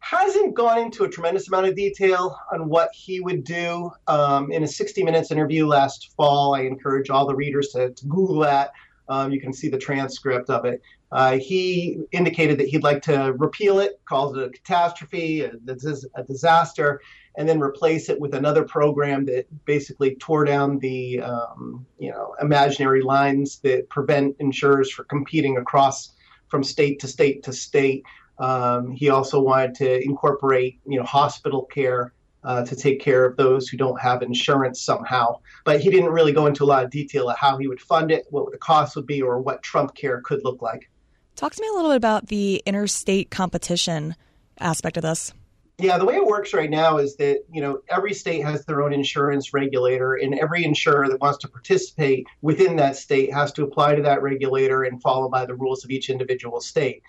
hasn't 0.03 0.53
gone 0.53 0.79
into 0.79 1.05
a 1.05 1.09
tremendous 1.09 1.47
amount 1.47 1.65
of 1.65 1.75
detail 1.75 2.38
on 2.51 2.67
what 2.67 2.89
he 2.94 3.21
would 3.21 3.45
do. 3.45 3.89
Um, 4.07 4.51
in 4.51 4.63
a 4.63 4.67
60 4.67 5.01
Minutes 5.01 5.31
interview 5.31 5.65
last 5.65 6.13
fall, 6.17 6.53
I 6.53 6.61
encourage 6.61 7.09
all 7.09 7.25
the 7.25 7.35
readers 7.35 7.69
to, 7.69 7.91
to 7.91 8.05
Google 8.07 8.39
that. 8.39 8.73
Um, 9.07 9.31
you 9.31 9.39
can 9.39 9.53
see 9.53 9.69
the 9.69 9.77
transcript 9.77 10.50
of 10.50 10.65
it. 10.65 10.81
Uh, 11.13 11.38
he 11.38 12.00
indicated 12.11 12.57
that 12.57 12.67
he'd 12.67 12.83
like 12.83 13.01
to 13.03 13.33
repeal 13.38 13.79
it, 13.79 14.01
calls 14.03 14.35
it 14.35 14.44
a 14.44 14.50
catastrophe, 14.50 15.41
a, 15.41 15.51
a, 15.51 16.23
disaster, 16.23 16.99
and 17.38 17.47
then 17.47 17.61
replace 17.61 18.09
it 18.09 18.19
with 18.19 18.33
another 18.35 18.63
program 18.63 19.25
that 19.25 19.45
basically 19.63 20.15
tore 20.15 20.44
down 20.44 20.79
the 20.79 21.21
um, 21.21 21.85
you 21.97 22.11
know 22.11 22.35
imaginary 22.41 23.01
lines 23.01 23.59
that 23.59 23.88
prevent 23.89 24.35
insurers 24.39 24.91
from 24.91 25.06
competing 25.06 25.57
across 25.57 26.13
from 26.49 26.63
state 26.63 26.99
to 26.99 27.07
state 27.07 27.44
to 27.44 27.53
state. 27.53 28.03
Um, 28.39 28.91
he 28.91 29.09
also 29.09 29.39
wanted 29.39 29.75
to 29.75 30.03
incorporate 30.03 30.80
you 30.85 30.97
know 30.97 31.06
hospital 31.06 31.63
care 31.63 32.13
uh, 32.44 32.66
to 32.66 32.75
take 32.75 32.99
care 32.99 33.25
of 33.25 33.37
those 33.37 33.68
who 33.68 33.78
don't 33.78 33.99
have 34.02 34.21
insurance 34.21 34.81
somehow. 34.81 35.40
But 35.63 35.80
he 35.80 35.90
didn't 35.90 36.09
really 36.09 36.33
go 36.33 36.47
into 36.47 36.63
a 36.63 36.66
lot 36.66 36.83
of 36.83 36.92
detail 36.92 37.30
of 37.30 37.37
how 37.37 37.57
he 37.57 37.68
would 37.68 37.81
fund 37.81 38.11
it, 38.11 38.25
what 38.30 38.52
the 38.52 38.57
cost 38.57 38.95
would 38.95 39.07
be, 39.07 39.21
or 39.21 39.40
what 39.40 39.63
Trump 39.63 39.95
Care 39.95 40.21
could 40.21 40.44
look 40.44 40.61
like. 40.61 40.90
Talk 41.35 41.54
to 41.56 41.61
me 41.61 41.68
a 41.68 41.73
little 41.73 41.92
bit 41.92 41.97
about 41.97 42.28
the 42.28 42.61
interstate 42.66 43.31
competition 43.31 44.16
aspect 44.59 44.97
of 44.97 45.04
this. 45.04 45.33
Yeah, 45.80 45.97
the 45.97 46.06
way 46.06 46.16
it 46.16 46.25
works 46.25 46.54
right 46.54 46.69
now 46.69 46.97
is 46.97 47.16
that 47.16 47.40
you 47.52 47.59
know 47.59 47.81
every 47.90 48.13
state 48.13 48.44
has 48.44 48.63
their 48.66 48.83
own 48.83 48.94
insurance 48.94 49.54
regulator, 49.54 50.13
and 50.13 50.37
every 50.37 50.63
insurer 50.63 51.07
that 51.09 51.19
wants 51.19 51.40
to 51.40 51.47
participate 51.47 52.28
within 52.42 52.75
that 52.75 52.95
state 52.95 53.33
has 53.33 53.52
to 53.54 53.63
apply 53.63 53.95
to 53.95 54.04
that 54.04 54.21
regulator 54.21 54.83
and 54.83 55.02
follow 55.02 55.30
by 55.30 55.45
the 55.45 55.56
rules 55.56 55.83
of 55.83 55.90
each 55.90 56.11
individual 56.11 56.61
state 56.61 57.02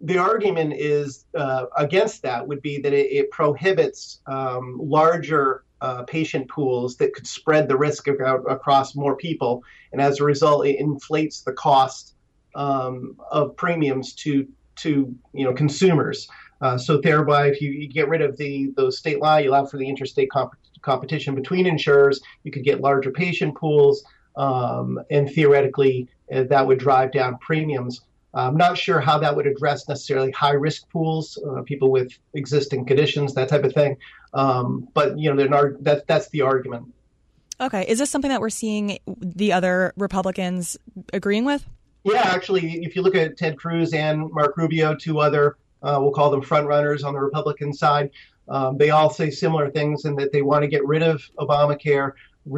the 0.00 0.18
argument 0.18 0.74
is 0.74 1.26
uh, 1.34 1.66
against 1.76 2.22
that 2.22 2.46
would 2.46 2.62
be 2.62 2.80
that 2.80 2.92
it, 2.92 3.10
it 3.10 3.30
prohibits 3.30 4.20
um, 4.26 4.78
larger 4.80 5.64
uh, 5.80 6.02
patient 6.04 6.48
pools 6.48 6.96
that 6.96 7.14
could 7.14 7.26
spread 7.26 7.68
the 7.68 7.76
risk 7.76 8.08
across 8.08 8.94
more 8.94 9.16
people, 9.16 9.62
and 9.92 10.00
as 10.00 10.20
a 10.20 10.24
result, 10.24 10.66
it 10.66 10.78
inflates 10.78 11.40
the 11.42 11.52
cost 11.52 12.14
um, 12.54 13.16
of 13.30 13.56
premiums 13.56 14.14
to 14.14 14.46
to 14.76 15.14
you 15.32 15.44
know 15.44 15.52
consumers. 15.52 16.28
Uh, 16.60 16.76
so 16.76 17.00
thereby, 17.00 17.46
if 17.46 17.60
you, 17.62 17.70
you, 17.70 17.88
get 17.88 18.08
rid 18.08 18.20
of 18.20 18.36
the 18.36 18.70
those 18.76 18.98
state 18.98 19.20
law, 19.20 19.38
you 19.38 19.50
allow 19.50 19.64
for 19.64 19.78
the 19.78 19.88
interstate 19.88 20.30
comp- 20.30 20.54
competition 20.82 21.34
between 21.34 21.66
insurers. 21.66 22.20
You 22.44 22.52
could 22.52 22.64
get 22.64 22.80
larger 22.80 23.10
patient 23.10 23.54
pools, 23.56 24.04
um, 24.36 25.00
and 25.10 25.30
theoretically, 25.30 26.08
uh, 26.34 26.44
that 26.44 26.66
would 26.66 26.78
drive 26.78 27.12
down 27.12 27.38
premiums. 27.38 28.02
I'm 28.34 28.56
not 28.56 28.78
sure 28.78 29.00
how 29.00 29.18
that 29.18 29.34
would 29.34 29.46
address 29.46 29.88
necessarily 29.88 30.30
high 30.30 30.52
risk 30.52 30.88
pools, 30.90 31.38
uh, 31.48 31.62
people 31.62 31.90
with 31.90 32.12
existing 32.34 32.86
conditions, 32.86 33.34
that 33.34 33.48
type 33.48 33.64
of 33.64 33.72
thing. 33.72 33.96
Um, 34.34 34.88
but 34.94 35.18
you 35.18 35.32
know, 35.34 35.76
that 35.80 36.06
that's 36.06 36.28
the 36.28 36.42
argument. 36.42 36.92
Okay, 37.60 37.84
is 37.88 37.98
this 37.98 38.08
something 38.08 38.30
that 38.30 38.40
we're 38.40 38.48
seeing 38.48 38.98
the 39.06 39.52
other 39.52 39.92
Republicans 39.96 40.78
agreeing 41.12 41.44
with? 41.44 41.66
Yeah, 42.04 42.22
actually, 42.22 42.82
if 42.84 42.96
you 42.96 43.02
look 43.02 43.14
at 43.14 43.36
Ted 43.36 43.58
Cruz 43.58 43.92
and 43.92 44.30
Marco 44.30 44.62
Rubio, 44.62 44.94
two 44.94 45.18
other 45.18 45.56
uh, 45.82 45.98
we'll 46.00 46.12
call 46.12 46.30
them 46.30 46.42
front 46.42 46.66
runners 46.66 47.02
on 47.02 47.14
the 47.14 47.20
Republican 47.20 47.72
side, 47.72 48.10
um, 48.48 48.76
they 48.76 48.90
all 48.90 49.10
say 49.10 49.30
similar 49.30 49.70
things 49.70 50.04
in 50.04 50.16
that 50.16 50.32
they 50.32 50.42
want 50.42 50.62
to 50.62 50.68
get 50.68 50.84
rid 50.86 51.02
of 51.02 51.22
Obamacare 51.38 52.12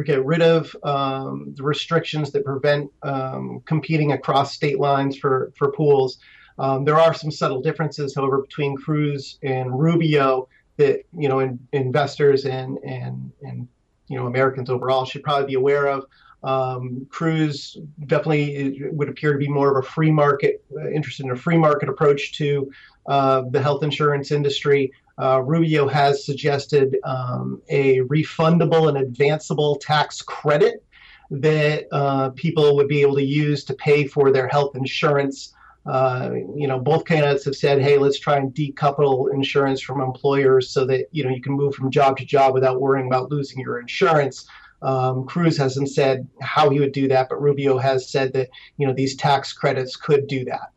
get 0.05 0.23
rid 0.25 0.41
of 0.41 0.75
um, 0.83 1.53
the 1.55 1.63
restrictions 1.63 2.31
that 2.31 2.45
prevent 2.45 2.91
um, 3.03 3.61
competing 3.65 4.11
across 4.11 4.53
state 4.53 4.79
lines 4.79 5.17
for, 5.17 5.51
for 5.57 5.71
pools. 5.71 6.17
Um, 6.57 6.85
there 6.85 6.99
are 6.99 7.13
some 7.13 7.31
subtle 7.31 7.61
differences, 7.61 8.15
however, 8.15 8.41
between 8.41 8.77
Cruz 8.77 9.39
and 9.43 9.77
Rubio 9.77 10.47
that 10.77 11.01
you 11.17 11.29
know 11.29 11.39
in, 11.39 11.59
investors 11.71 12.45
and 12.45 12.77
and 12.79 13.31
and 13.41 13.67
you 14.07 14.17
know 14.17 14.27
Americans 14.27 14.69
overall 14.69 15.05
should 15.05 15.23
probably 15.23 15.47
be 15.47 15.53
aware 15.55 15.87
of. 15.87 16.05
Um, 16.43 17.07
Cruz 17.09 17.77
definitely 18.05 18.81
would 18.91 19.09
appear 19.09 19.31
to 19.31 19.39
be 19.39 19.47
more 19.47 19.71
of 19.71 19.83
a 19.83 19.87
free 19.87 20.11
market, 20.11 20.63
uh, 20.77 20.89
interested 20.89 21.25
in 21.25 21.31
a 21.31 21.35
free 21.35 21.57
market 21.57 21.89
approach 21.89 22.33
to 22.33 22.71
uh, 23.05 23.43
the 23.49 23.61
health 23.61 23.83
insurance 23.83 24.31
industry. 24.31 24.91
Uh, 25.17 25.41
Rubio 25.41 25.87
has 25.87 26.25
suggested 26.25 26.97
um, 27.03 27.61
a 27.69 27.99
refundable 28.01 28.89
and 28.89 28.97
advanceable 28.97 29.79
tax 29.79 30.21
credit 30.21 30.83
that 31.29 31.87
uh, 31.91 32.29
people 32.31 32.75
would 32.75 32.87
be 32.87 33.01
able 33.01 33.15
to 33.15 33.23
use 33.23 33.63
to 33.65 33.73
pay 33.73 34.05
for 34.05 34.31
their 34.31 34.47
health 34.47 34.75
insurance. 34.75 35.53
Uh, 35.85 36.31
you 36.55 36.67
know, 36.67 36.79
both 36.79 37.05
candidates 37.05 37.45
have 37.45 37.55
said, 37.55 37.81
"Hey, 37.81 37.97
let's 37.97 38.19
try 38.19 38.37
and 38.37 38.53
decouple 38.53 39.33
insurance 39.33 39.81
from 39.81 40.01
employers 40.01 40.69
so 40.69 40.85
that 40.85 41.07
you 41.11 41.23
know 41.23 41.29
you 41.29 41.41
can 41.41 41.53
move 41.53 41.75
from 41.75 41.91
job 41.91 42.17
to 42.17 42.25
job 42.25 42.53
without 42.53 42.79
worrying 42.79 43.07
about 43.07 43.31
losing 43.31 43.59
your 43.59 43.79
insurance." 43.79 44.47
Um, 44.83 45.25
Cruz 45.25 45.57
hasn't 45.57 45.89
said 45.89 46.27
how 46.41 46.69
he 46.69 46.79
would 46.79 46.91
do 46.91 47.07
that, 47.07 47.29
but 47.29 47.41
Rubio 47.41 47.77
has 47.77 48.09
said 48.11 48.33
that 48.33 48.49
you 48.77 48.85
know 48.85 48.93
these 48.93 49.15
tax 49.15 49.53
credits 49.53 49.95
could 49.95 50.27
do 50.27 50.45
that. 50.45 50.71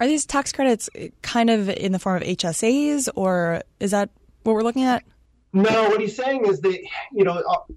Are 0.00 0.06
these 0.06 0.26
tax 0.26 0.52
credits 0.52 0.90
kind 1.22 1.50
of 1.50 1.68
in 1.68 1.92
the 1.92 1.98
form 1.98 2.16
of 2.16 2.22
HSAs, 2.24 3.08
or 3.14 3.62
is 3.78 3.92
that 3.92 4.10
what 4.42 4.54
we're 4.54 4.62
looking 4.62 4.84
at? 4.84 5.04
No, 5.52 5.88
what 5.88 6.00
he's 6.00 6.16
saying 6.16 6.46
is 6.46 6.60
that 6.62 6.78
you 7.12 7.24
know 7.24 7.34
uh, 7.34 7.74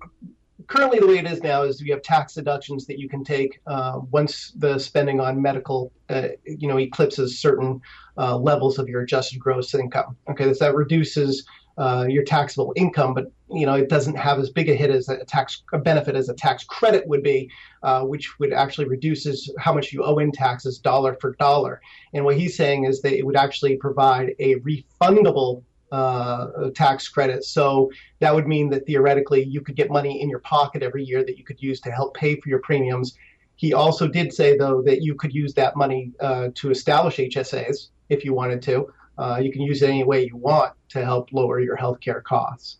currently 0.66 1.00
the 1.00 1.08
way 1.08 1.20
it 1.20 1.26
is 1.26 1.42
now 1.44 1.62
is 1.62 1.80
you 1.80 1.94
have 1.94 2.02
tax 2.02 2.34
deductions 2.34 2.86
that 2.88 3.00
you 3.00 3.08
can 3.08 3.24
take 3.24 3.62
uh, 3.68 4.00
once 4.12 4.52
the 4.58 4.80
spending 4.80 5.20
on 5.20 5.42
medical 5.42 5.92
uh, 6.10 6.30
you 6.46 6.68
know 6.68 6.80
eclipses 6.80 7.40
certain 7.40 7.82
uh, 8.18 8.36
levels 8.36 8.80
of 8.80 8.90
your 8.90 9.02
adjusted 9.02 9.40
gross 9.40 9.76
income. 9.76 10.18
Okay, 10.30 10.54
so 10.54 10.66
that 10.66 10.76
reduces 10.76 11.46
uh, 11.78 12.06
your 12.10 12.24
taxable 12.24 12.74
income, 12.76 13.14
but 13.14 13.32
you 13.50 13.66
know 13.66 13.76
it 13.76 13.88
doesn't 13.88 14.16
have 14.16 14.40
as 14.40 14.50
big 14.50 14.70
a 14.70 14.74
hit 14.74 14.90
as 14.90 15.10
a 15.10 15.24
tax 15.26 15.64
a 15.74 15.78
benefit 15.78 16.16
as 16.16 16.30
a 16.30 16.34
tax 16.34 16.64
credit 16.64 17.08
would 17.08 17.24
be, 17.24 17.50
uh, 17.84 18.02
which 18.02 18.40
would 18.40 18.52
actually 18.52 18.88
reduces 18.88 19.54
how 19.60 19.74
much 19.74 19.94
you 19.94 20.04
owe 20.04 20.18
in 20.18 20.32
taxes 20.32 20.80
dollar 20.80 21.16
for 21.22 21.36
dollar. 21.36 21.80
And 22.14 22.26
what 22.26 22.38
he's 22.38 22.58
saying 22.58 22.86
is 22.86 23.02
that 23.02 23.14
it 23.14 23.26
would 23.26 23.36
actually 23.36 23.78
provide 23.78 24.34
a 24.40 24.56
refundable 24.56 25.64
uh, 25.92 26.70
tax 26.76 27.08
credit. 27.08 27.44
So 27.44 27.92
that 28.20 28.34
would 28.34 28.48
mean 28.48 28.70
that 28.72 28.86
theoretically 28.86 29.44
you 29.44 29.62
could 29.62 29.76
get 29.76 29.90
money 29.90 30.22
in 30.22 30.30
your 30.30 30.40
pocket 30.40 30.84
every 30.84 31.04
year 31.04 31.24
that 31.24 31.38
you 31.38 31.44
could 31.44 31.62
use 31.62 31.80
to 31.82 31.92
help 31.92 32.16
pay 32.16 32.40
for 32.40 32.50
your 32.50 32.60
premiums. 32.60 33.16
He 33.56 33.74
also 33.74 34.08
did 34.08 34.34
say, 34.34 34.58
though, 34.58 34.82
that 34.84 35.02
you 35.02 35.16
could 35.16 35.34
use 35.34 35.54
that 35.56 35.76
money 35.76 36.12
uh, 36.20 36.50
to 36.56 36.70
establish 36.70 37.18
HSAs 37.18 37.88
if 38.10 38.24
you 38.24 38.34
wanted 38.34 38.62
to. 38.64 38.92
Uh, 39.18 39.40
you 39.42 39.52
can 39.52 39.62
use 39.62 39.82
it 39.82 39.90
any 39.90 40.04
way 40.04 40.26
you 40.26 40.36
want 40.36 40.74
to 40.90 41.04
help 41.04 41.32
lower 41.32 41.60
your 41.60 41.78
healthcare 41.78 42.24
costs. 42.24 42.78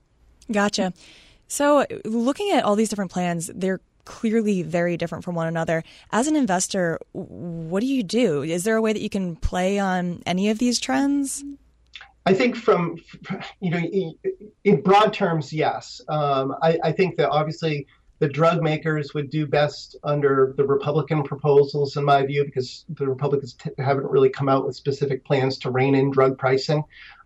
Gotcha. 0.52 0.94
So, 1.48 1.86
looking 2.06 2.52
at 2.52 2.64
all 2.64 2.76
these 2.76 2.90
different 2.90 3.12
plans, 3.12 3.50
they're 3.54 3.82
clearly 4.06 4.62
very 4.64 4.96
different 4.98 5.24
from 5.24 5.36
one 5.36 5.48
another. 5.48 5.84
As 6.12 6.28
an 6.28 6.36
investor, 6.36 7.00
what 7.12 7.82
do 7.82 7.86
you 7.86 8.04
do? 8.04 8.42
Is 8.44 8.64
there 8.64 8.78
a 8.78 8.82
way 8.82 8.94
that 8.94 9.02
you 9.02 9.10
can 9.10 9.36
play 9.36 9.80
on 9.80 10.24
any 10.26 10.50
of 10.50 10.60
these 10.60 10.80
trends? 10.80 11.44
I 12.26 12.34
think 12.34 12.56
from 12.56 12.98
you 13.62 13.72
know 13.72 13.82
in 14.64 14.82
broad 14.82 15.14
terms, 15.14 15.54
yes. 15.54 16.02
Um, 16.10 16.56
I, 16.62 16.78
I, 16.84 16.92
think 16.92 17.16
that 17.18 17.30
obviously 17.30 17.88
the 18.20 18.28
drug 18.28 18.64
makers 18.64 19.14
would 19.14 19.30
do 19.30 19.46
best 19.46 19.96
under 20.04 20.54
the 20.58 20.66
Republican 20.66 21.24
proposals, 21.24 21.98
in 21.98 22.04
my 22.04 22.26
view, 22.26 22.44
because 22.44 22.86
the 22.90 23.08
Republicans 23.08 23.54
t- 23.54 23.70
haven't 23.78 24.10
really 24.10 24.30
come 24.30 24.50
out 24.50 24.66
with 24.66 24.76
specific 24.76 25.24
plans 25.24 25.58
to 25.60 25.70
rein 25.70 25.94
in 25.94 26.10
drug 26.10 26.38
pricing. 26.38 26.84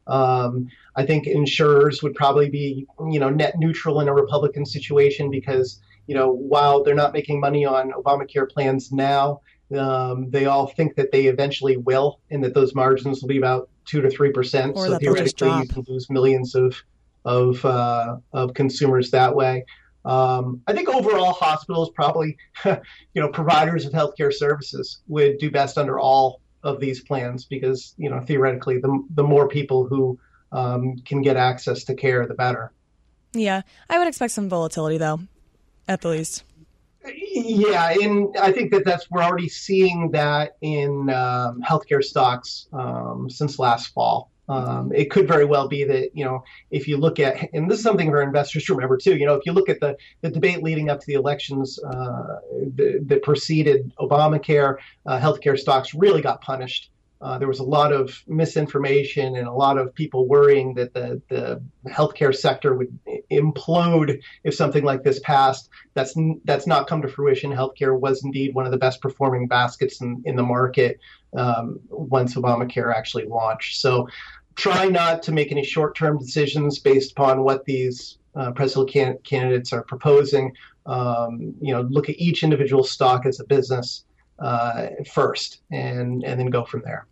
Um, 0.08 0.68
I 0.96 1.06
think 1.06 1.28
insurers 1.28 2.04
would 2.04 2.16
probably 2.16 2.50
be, 2.50 2.88
you 3.10 3.20
know, 3.20 3.30
net 3.30 3.58
neutral 3.58 4.02
in 4.02 4.10
a 4.10 4.14
Republican 4.14 4.66
situation 4.66 5.32
because, 5.32 5.80
you 6.08 6.16
know, 6.16 6.30
while 6.30 6.84
they're 6.84 6.96
not 6.96 7.14
making 7.14 7.40
money 7.40 7.66
on 7.66 7.92
Obamacare 7.92 8.50
plans 8.50 8.92
now, 8.92 9.42
um, 9.78 10.30
they 10.30 10.46
all 10.46 10.68
think 10.68 10.96
that 10.96 11.14
they 11.14 11.28
eventually 11.28 11.78
will, 11.78 12.20
and 12.30 12.44
that 12.44 12.54
those 12.54 12.76
margins 12.76 13.22
will 13.22 13.30
be 13.30 13.38
about 13.38 13.70
two 13.86 14.02
to 14.02 14.10
three 14.10 14.32
percent. 14.32 14.78
So 14.78 14.98
theoretically, 14.98 15.48
you 15.62 15.68
can 15.68 15.86
lose 15.88 16.10
millions 16.10 16.56
of 16.56 16.76
of 17.24 17.64
uh, 17.64 18.18
of 18.34 18.54
consumers 18.54 19.12
that 19.12 19.34
way. 19.34 19.64
Um, 20.04 20.62
I 20.68 20.74
think 20.74 20.90
overall, 20.90 21.34
hospitals 21.34 21.92
probably, 21.92 22.38
you 22.66 22.76
know, 23.16 23.30
providers 23.30 23.86
of 23.86 23.94
healthcare 23.94 24.34
services 24.34 25.02
would 25.08 25.38
do 25.38 25.52
best 25.52 25.78
under 25.78 26.00
all 26.00 26.42
of 26.64 26.80
these 26.80 27.02
plans 27.02 27.46
because, 27.46 27.94
you 27.98 28.10
know, 28.10 28.20
theoretically, 28.20 28.80
the 28.80 29.04
the 29.12 29.24
more 29.24 29.48
people 29.48 29.86
who 29.86 30.20
um, 30.52 30.98
can 31.06 31.22
get 31.22 31.38
access 31.38 31.84
to 31.86 31.96
care, 31.96 32.26
the 32.28 32.34
better. 32.34 32.72
Yeah, 33.34 33.62
I 33.90 33.98
would 33.98 34.08
expect 34.08 34.34
some 34.34 34.50
volatility 34.50 34.98
though, 34.98 35.20
at 35.88 36.02
the 36.02 36.10
least. 36.10 36.44
Yeah, 37.34 37.90
and 37.90 38.36
I 38.38 38.52
think 38.52 38.72
that 38.72 38.86
that's 38.86 39.10
we're 39.10 39.24
already 39.24 39.50
seeing 39.50 40.12
that 40.12 40.58
in 40.62 41.10
um, 41.10 41.62
healthcare 41.62 42.04
stocks 42.04 42.68
um, 42.74 43.30
since 43.30 43.58
last 43.58 43.88
fall. 43.88 44.30
Um, 44.52 44.92
it 44.94 45.10
could 45.10 45.28
very 45.28 45.46
well 45.46 45.68
be 45.68 45.84
that 45.86 46.10
you 46.14 46.26
know 46.26 46.44
if 46.72 46.88
you 46.88 46.98
look 46.98 47.20
at 47.20 47.50
and 47.54 47.70
this 47.70 47.78
is 47.78 47.84
something 47.84 48.10
for 48.10 48.22
investors 48.22 48.66
to 48.66 48.74
remember 48.74 48.98
too. 48.98 49.16
You 49.16 49.26
know 49.26 49.36
if 49.36 49.46
you 49.46 49.54
look 49.54 49.70
at 49.70 49.80
the 49.80 49.96
the 50.22 50.30
debate 50.30 50.62
leading 50.62 50.90
up 50.90 51.00
to 51.00 51.08
the 51.08 51.14
elections 51.14 51.80
uh, 51.84 52.40
that, 52.76 53.04
that 53.08 53.24
preceded 53.24 53.94
Obamacare, 54.00 54.78
uh, 55.06 55.20
healthcare 55.20 55.58
stocks 55.58 55.94
really 55.94 56.22
got 56.22 56.42
punished 56.42 56.92
uh, 57.22 57.38
there 57.38 57.48
was 57.48 57.60
a 57.60 57.64
lot 57.64 57.94
of 57.94 58.24
misinformation 58.28 59.36
and 59.36 59.48
a 59.48 59.52
lot 59.54 59.78
of 59.78 59.94
people 59.94 60.28
worrying 60.28 60.74
that 60.74 60.94
the, 60.94 61.22
the 61.30 61.62
healthcare 61.88 62.36
sector 62.36 62.74
would 62.74 62.98
implode 63.30 64.20
if 64.44 64.56
something 64.56 64.84
like 64.84 65.04
this 65.04 65.20
passed. 65.20 65.70
That's 65.94 66.16
that's 66.46 66.66
not 66.66 66.88
come 66.88 67.02
to 67.04 67.08
fruition. 67.08 67.52
Healthcare 67.52 67.98
was 67.98 68.24
indeed 68.24 68.56
one 68.56 68.66
of 68.66 68.72
the 68.72 68.78
best 68.78 69.02
performing 69.02 69.48
baskets 69.48 70.02
in, 70.02 70.24
in 70.26 70.36
the 70.36 70.44
market 70.44 71.00
um, 71.38 71.80
once 71.90 72.34
Obamacare 72.34 72.94
actually 72.94 73.26
launched. 73.26 73.80
So 73.80 74.08
try 74.56 74.86
not 74.86 75.24
to 75.24 75.32
make 75.32 75.52
any 75.52 75.64
short 75.64 75.96
term 75.96 76.18
decisions 76.18 76.80
based 76.80 77.12
upon 77.12 77.44
what 77.44 77.66
these 77.66 78.18
uh, 78.36 78.52
presidential 78.52 78.86
can- 78.86 79.18
candidates 79.24 79.74
are 79.74 79.84
proposing. 79.84 80.54
Um, 80.86 81.54
you 81.62 81.74
know, 81.74 81.82
look 81.82 82.10
at 82.10 82.18
each 82.18 82.44
individual 82.44 82.84
stock 82.84 83.26
as 83.26 83.40
a 83.40 83.44
business 83.44 84.04
uh, 84.40 84.88
first, 85.12 85.62
and 85.72 86.24
and 86.24 86.40
then 86.40 86.48
go 86.48 86.66
from 86.66 86.82
there. 86.84 87.06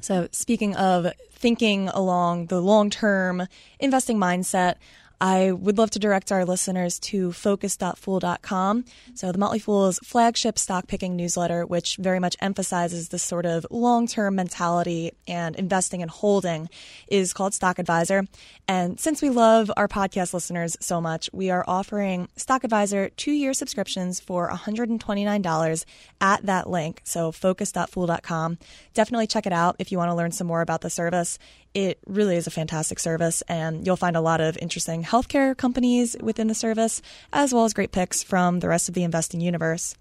So, 0.00 0.28
speaking 0.32 0.74
of 0.76 1.12
thinking 1.32 1.88
along 1.88 2.46
the 2.46 2.60
long 2.60 2.90
term 2.90 3.46
investing 3.78 4.18
mindset, 4.18 4.76
I 5.20 5.52
would 5.52 5.78
love 5.78 5.90
to 5.92 5.98
direct 5.98 6.32
our 6.32 6.44
listeners 6.44 6.98
to 7.00 7.32
focus.fool.com. 7.32 8.84
So, 9.14 9.32
the 9.32 9.38
Motley 9.38 9.58
Fool's 9.58 9.98
flagship 10.00 10.58
stock 10.58 10.86
picking 10.86 11.16
newsletter, 11.16 11.64
which 11.64 11.96
very 11.96 12.18
much 12.18 12.36
emphasizes 12.40 13.08
this 13.08 13.22
sort 13.22 13.46
of 13.46 13.66
long 13.70 14.06
term 14.06 14.34
mentality 14.34 15.12
and 15.26 15.56
investing 15.56 16.02
and 16.02 16.10
holding, 16.10 16.68
is 17.08 17.32
called 17.32 17.54
Stock 17.54 17.78
Advisor. 17.78 18.26
And 18.66 18.98
since 18.98 19.22
we 19.22 19.30
love 19.30 19.70
our 19.76 19.88
podcast 19.88 20.34
listeners 20.34 20.76
so 20.80 21.00
much, 21.00 21.30
we 21.32 21.50
are 21.50 21.64
offering 21.66 22.28
Stock 22.36 22.64
Advisor 22.64 23.10
two 23.10 23.32
year 23.32 23.54
subscriptions 23.54 24.20
for 24.20 24.50
$129 24.50 25.84
at 26.20 26.46
that 26.46 26.68
link. 26.68 27.00
So, 27.04 27.32
focus.fool.com. 27.32 28.58
Definitely 28.94 29.26
check 29.26 29.46
it 29.46 29.52
out 29.52 29.76
if 29.78 29.92
you 29.92 29.98
want 29.98 30.10
to 30.10 30.14
learn 30.14 30.32
some 30.32 30.46
more 30.46 30.60
about 30.60 30.80
the 30.80 30.90
service 30.90 31.38
it 31.74 31.98
really 32.06 32.36
is 32.36 32.46
a 32.46 32.52
fantastic 32.52 33.00
service, 33.00 33.42
and 33.42 33.84
you'll 33.84 33.96
find 33.96 34.16
a 34.16 34.20
lot 34.20 34.40
of 34.40 34.56
interesting 34.58 35.02
healthcare 35.04 35.56
companies 35.56 36.16
within 36.20 36.48
the 36.48 36.54
service, 36.54 37.02
as 37.32 37.52
well 37.52 37.64
as 37.64 37.72
great 37.72 37.92
picks 37.92 38.22
from 38.22 38.60
the 38.60 38.68
rest 38.68 38.88
of 38.88 38.94
the 38.94 39.04
investing 39.04 39.40
universe. 39.40 39.94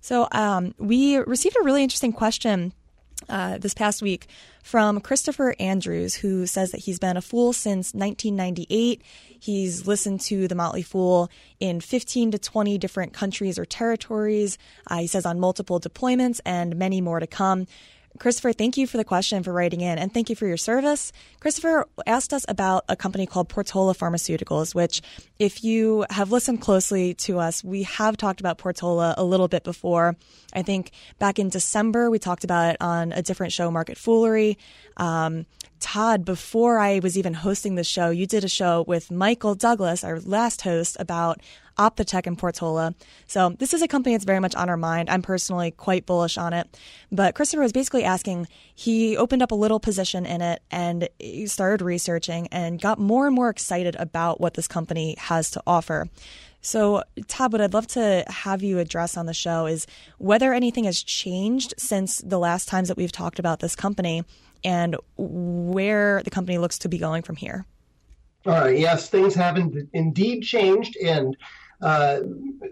So, 0.00 0.28
um, 0.32 0.74
we 0.78 1.16
received 1.16 1.56
a 1.56 1.64
really 1.64 1.82
interesting 1.82 2.12
question 2.12 2.72
uh, 3.28 3.58
this 3.58 3.74
past 3.74 4.02
week 4.02 4.26
from 4.62 5.00
Christopher 5.00 5.54
Andrews, 5.58 6.14
who 6.14 6.46
says 6.46 6.72
that 6.72 6.80
he's 6.80 6.98
been 6.98 7.16
a 7.16 7.22
fool 7.22 7.52
since 7.52 7.94
1998. 7.94 9.02
He's 9.38 9.86
listened 9.86 10.20
to 10.22 10.48
The 10.48 10.54
Motley 10.54 10.82
Fool 10.82 11.30
in 11.60 11.80
15 11.80 12.32
to 12.32 12.38
20 12.38 12.78
different 12.78 13.12
countries 13.12 13.58
or 13.58 13.64
territories. 13.64 14.58
Uh, 14.86 14.98
he 14.98 15.06
says 15.06 15.26
on 15.26 15.38
multiple 15.38 15.80
deployments 15.80 16.40
and 16.44 16.76
many 16.76 17.00
more 17.00 17.20
to 17.20 17.26
come. 17.26 17.66
Christopher, 18.18 18.52
thank 18.52 18.76
you 18.76 18.86
for 18.86 18.96
the 18.96 19.04
question 19.04 19.42
for 19.42 19.52
writing 19.52 19.80
in 19.80 19.98
and 19.98 20.12
thank 20.12 20.30
you 20.30 20.36
for 20.36 20.46
your 20.46 20.56
service. 20.56 21.12
Christopher 21.40 21.86
asked 22.06 22.32
us 22.32 22.44
about 22.48 22.84
a 22.88 22.94
company 22.94 23.26
called 23.26 23.48
Portola 23.48 23.94
Pharmaceuticals, 23.94 24.74
which, 24.74 25.02
if 25.38 25.64
you 25.64 26.06
have 26.10 26.30
listened 26.30 26.60
closely 26.60 27.14
to 27.14 27.40
us, 27.40 27.64
we 27.64 27.82
have 27.82 28.16
talked 28.16 28.40
about 28.40 28.58
Portola 28.58 29.14
a 29.16 29.24
little 29.24 29.48
bit 29.48 29.64
before. 29.64 30.16
I 30.52 30.62
think 30.62 30.92
back 31.18 31.38
in 31.38 31.48
December, 31.48 32.08
we 32.08 32.20
talked 32.20 32.44
about 32.44 32.74
it 32.74 32.76
on 32.80 33.12
a 33.12 33.22
different 33.22 33.52
show, 33.52 33.70
Market 33.70 33.98
Foolery. 33.98 34.58
Um, 34.96 35.46
Todd, 35.80 36.24
before 36.24 36.78
I 36.78 37.00
was 37.00 37.18
even 37.18 37.34
hosting 37.34 37.74
the 37.74 37.84
show, 37.84 38.10
you 38.10 38.26
did 38.26 38.44
a 38.44 38.48
show 38.48 38.84
with 38.86 39.10
Michael 39.10 39.54
Douglass, 39.54 40.02
our 40.02 40.18
last 40.20 40.62
host, 40.62 40.96
about 40.98 41.40
Ophthotech 41.78 42.26
in 42.26 42.36
Portola. 42.36 42.94
So 43.26 43.50
this 43.58 43.74
is 43.74 43.82
a 43.82 43.88
company 43.88 44.14
that's 44.14 44.24
very 44.24 44.40
much 44.40 44.54
on 44.54 44.68
our 44.68 44.76
mind. 44.76 45.10
I'm 45.10 45.22
personally 45.22 45.70
quite 45.70 46.06
bullish 46.06 46.38
on 46.38 46.52
it. 46.52 46.78
But 47.10 47.34
Christopher 47.34 47.62
was 47.62 47.72
basically 47.72 48.04
asking, 48.04 48.48
he 48.74 49.16
opened 49.16 49.42
up 49.42 49.50
a 49.50 49.56
little 49.56 49.80
position 49.80 50.26
in 50.26 50.40
it 50.40 50.62
and 50.70 51.08
he 51.18 51.46
started 51.46 51.84
researching 51.84 52.48
and 52.48 52.80
got 52.80 52.98
more 52.98 53.26
and 53.26 53.34
more 53.34 53.48
excited 53.48 53.96
about 53.96 54.40
what 54.40 54.54
this 54.54 54.68
company 54.68 55.16
has 55.18 55.50
to 55.52 55.62
offer. 55.66 56.08
So, 56.60 57.02
Todd, 57.28 57.52
what 57.52 57.60
I'd 57.60 57.74
love 57.74 57.86
to 57.88 58.24
have 58.26 58.62
you 58.62 58.78
address 58.78 59.18
on 59.18 59.26
the 59.26 59.34
show 59.34 59.66
is 59.66 59.86
whether 60.16 60.54
anything 60.54 60.84
has 60.84 61.02
changed 61.02 61.74
since 61.76 62.18
the 62.18 62.38
last 62.38 62.68
times 62.68 62.88
that 62.88 62.96
we've 62.96 63.12
talked 63.12 63.38
about 63.38 63.60
this 63.60 63.76
company 63.76 64.24
and 64.64 64.96
where 65.18 66.22
the 66.22 66.30
company 66.30 66.56
looks 66.56 66.78
to 66.78 66.88
be 66.88 66.96
going 66.96 67.22
from 67.22 67.36
here. 67.36 67.66
All 68.46 68.52
right. 68.52 68.78
Yes, 68.78 69.10
things 69.10 69.34
have 69.34 69.58
indeed 69.92 70.42
changed, 70.42 70.96
and 70.96 71.36
uh, 71.82 72.20